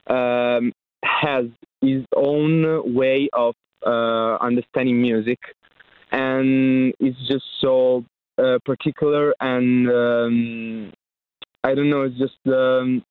um, 0.09 0.73
has 1.05 1.47
his 1.81 2.05
own 2.15 2.95
way 2.95 3.29
of 3.33 3.55
uh, 3.87 4.37
understanding 4.37 5.01
music, 5.01 5.39
and 6.11 6.95
it's 7.01 7.19
just 7.29 7.45
so 7.61 8.05
uh, 8.39 8.59
particular 8.65 9.35
and 9.41 9.89
um, 9.91 10.93
I 11.65 11.75
don't 11.75 11.91
know, 11.91 12.03
it's 12.03 12.19
just 12.19 12.39
um, 12.47 13.05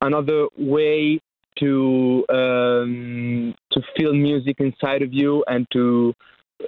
another 0.00 0.46
way 0.58 1.20
to 1.60 2.24
um, 2.28 3.54
to 3.72 3.80
feel 3.96 4.12
music 4.12 4.56
inside 4.58 5.02
of 5.02 5.12
you 5.12 5.44
and 5.46 5.66
to 5.72 6.14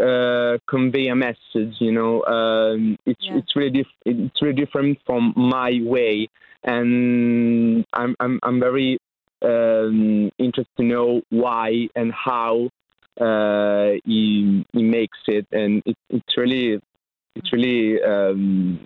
uh, 0.00 0.58
convey 0.68 1.08
a 1.08 1.14
message. 1.14 1.74
You 1.78 1.92
know, 1.92 2.24
um, 2.24 2.96
it's 3.04 3.20
Yeah. 3.22 3.38
it's 3.38 3.54
really 3.56 3.70
dif- 3.70 4.00
it's 4.04 4.40
really 4.40 4.54
different 4.54 4.98
from 5.04 5.34
my 5.36 5.80
way, 5.82 6.28
and 6.64 7.84
I'm 7.92 8.14
I'm 8.20 8.38
I'm 8.42 8.60
very 8.60 8.98
um, 9.42 10.30
interested 10.38 10.76
to 10.78 10.82
know 10.82 11.22
why 11.30 11.88
and 11.94 12.12
how 12.12 12.68
uh, 13.20 13.98
he 14.04 14.64
he 14.72 14.82
makes 14.82 15.18
it, 15.26 15.46
and 15.52 15.82
it, 15.86 15.96
it's 16.10 16.36
really 16.36 16.80
it's 17.34 17.52
really 17.52 18.02
um, 18.02 18.78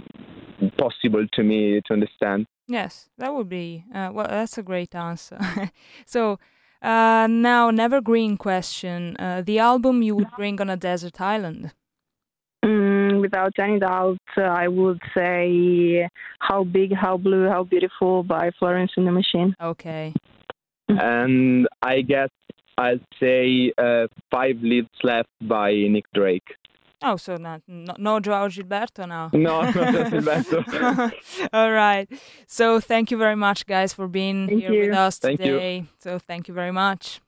possible 0.76 1.26
to 1.32 1.42
me 1.42 1.80
to 1.86 1.92
understand. 1.92 2.46
Yes, 2.68 3.08
that 3.18 3.34
would 3.34 3.48
be 3.48 3.84
uh, 3.94 4.10
well. 4.12 4.26
That's 4.28 4.58
a 4.58 4.62
great 4.62 4.94
answer. 4.94 5.38
so 6.06 6.38
uh, 6.82 7.26
now, 7.28 7.70
Nevergreen 7.70 8.38
question: 8.38 9.16
uh, 9.18 9.42
the 9.42 9.58
album 9.58 10.02
you 10.02 10.14
would 10.16 10.30
bring 10.36 10.60
on 10.60 10.70
a 10.70 10.76
desert 10.76 11.20
island? 11.20 11.72
Mm, 12.64 13.20
without 13.20 13.52
any 13.58 13.78
doubt, 13.78 14.18
uh, 14.36 14.42
I 14.42 14.68
would 14.68 15.00
say 15.16 16.08
"How 16.38 16.64
Big, 16.64 16.94
How 16.94 17.16
Blue, 17.16 17.48
How 17.48 17.64
Beautiful" 17.64 18.22
by 18.22 18.50
Florence 18.58 18.92
and 18.96 19.06
the 19.06 19.12
Machine. 19.12 19.54
Okay, 19.60 20.14
and 20.98 21.68
I 21.82 22.00
guess 22.02 22.30
I'd 22.78 23.04
say 23.18 23.72
uh, 23.78 24.06
Five 24.30 24.62
Leaves 24.62 24.88
Left 25.02 25.28
by 25.42 25.72
Nick 25.72 26.04
Drake. 26.14 26.48
Oh, 27.02 27.16
so 27.16 27.36
not 27.36 27.62
no, 27.66 27.94
no 27.98 28.20
Joao 28.20 28.48
Gilberto 28.48 29.08
now. 29.08 29.30
No, 29.34 29.62
not 29.62 29.74
Gilberto. 29.74 31.12
All 31.52 31.72
right. 31.72 32.08
So 32.46 32.78
thank 32.78 33.10
you 33.10 33.16
very 33.16 33.36
much, 33.36 33.66
guys, 33.66 33.92
for 33.94 34.06
being 34.06 34.48
Thank 34.48 34.60
here 34.60 34.70
with 34.70 34.84
you. 34.88 34.92
us 34.92 35.18
Thank 35.18 35.40
you. 35.40 35.52
today. 35.52 35.84
So 35.98 36.18
thank 36.18 36.48
you 36.48 36.54
very 36.54 36.72
much. 36.72 37.20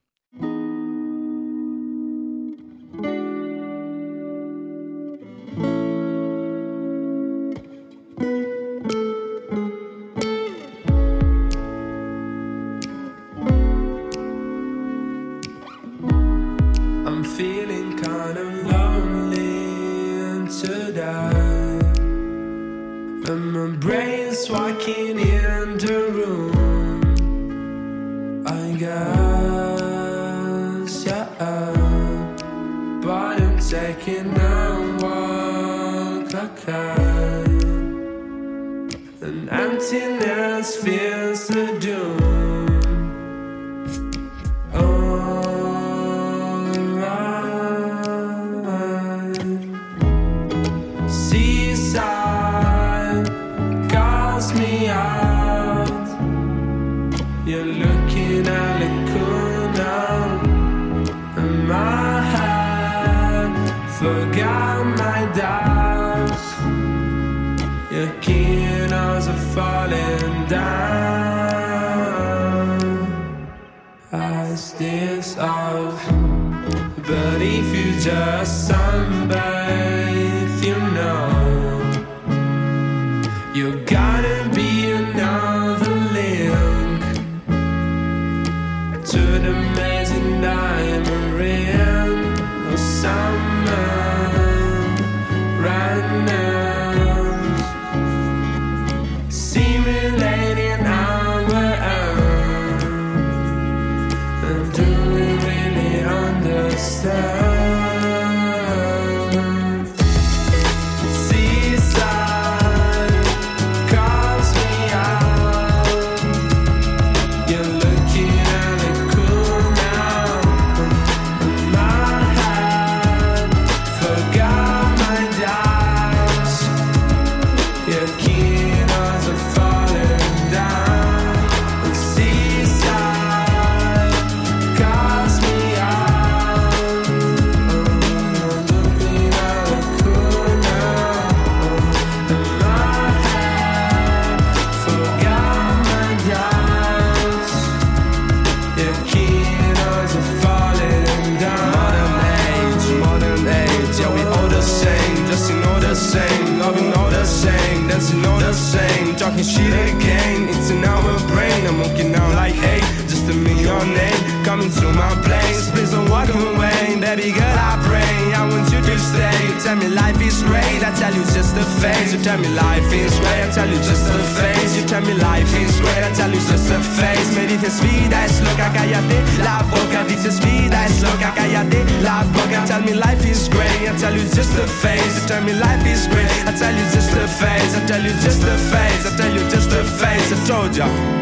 Talking 159.52 159.70
shit 159.70 159.94
again. 159.94 160.48
It's 160.48 160.70
in 160.70 160.84
our 160.84 161.18
brain. 161.28 161.66
I'm 161.66 161.78
walking 161.78 162.14
out 162.14 162.34
like 162.34 162.54
hey, 162.54 162.80
just 163.08 163.28
a 163.28 163.34
million 163.34 163.94
name 163.94 164.21
coming 164.52 164.70
to 164.70 164.88
my 164.92 165.14
place. 165.24 165.70
Please 165.72 165.92
don't 165.92 166.08
walk 166.12 166.28
away, 166.28 167.00
baby 167.00 167.32
girl. 167.32 167.56
I 167.56 167.80
pray 167.88 168.16
I 168.36 168.44
want 168.52 168.68
you 168.68 168.80
to 168.84 168.96
stay. 169.00 169.32
You 169.48 169.56
tell 169.64 169.76
me 169.76 169.88
life 169.88 170.20
is 170.20 170.42
great. 170.44 170.80
I 170.84 170.92
tell 171.00 171.14
you 171.14 171.24
just 171.32 171.56
a 171.56 171.64
phase. 171.80 172.12
You 172.12 172.20
tell 172.20 172.36
me 172.36 172.48
life 172.52 172.92
is 172.92 173.16
great. 173.16 173.40
I 173.46 173.50
tell 173.56 173.68
you 173.72 173.80
just 173.80 174.04
a 174.12 174.18
phase. 174.36 174.76
You 174.76 174.84
tell 174.84 175.00
me 175.08 175.14
life 175.14 175.48
is 175.56 175.72
great. 175.80 176.02
I 176.04 176.12
tell 176.12 176.28
you 176.28 176.42
just 176.52 176.68
a 176.68 176.78
phase. 176.98 177.28
Me 177.36 177.46
dices 177.48 177.80
vida 177.80 178.24
es 178.26 178.42
loca, 178.44 178.68
cállate 178.76 179.18
la 179.40 179.64
boca. 179.72 180.04
Dices 180.04 180.36
vida 180.44 180.84
es 180.84 181.00
loca, 181.00 181.32
cállate 181.34 181.80
la 182.02 182.22
boca. 182.36 182.60
Tell 182.68 182.82
me 182.84 182.92
life 182.92 183.24
is 183.24 183.48
great. 183.48 183.88
I 183.88 183.96
tell 183.96 184.14
you 184.14 184.26
just 184.36 184.52
a 184.60 184.66
phase. 184.82 185.12
You 185.16 185.22
tell 185.28 185.42
me 185.42 185.54
life 185.54 185.86
is 185.86 186.06
great. 186.12 186.28
I 186.44 186.52
tell 186.52 186.74
you 186.76 186.84
just 186.92 187.12
a 187.16 187.24
phase. 187.40 187.72
I 187.78 187.80
tell 187.88 188.02
you 188.04 188.12
just 188.20 188.44
a 188.44 188.54
phase. 188.70 189.02
I 189.08 189.16
tell 189.16 189.32
you 189.32 189.44
just 189.48 189.72
a 189.72 189.82
phase. 189.98 190.28
I 190.30 190.36
told 190.46 190.76
ya. 190.76 191.21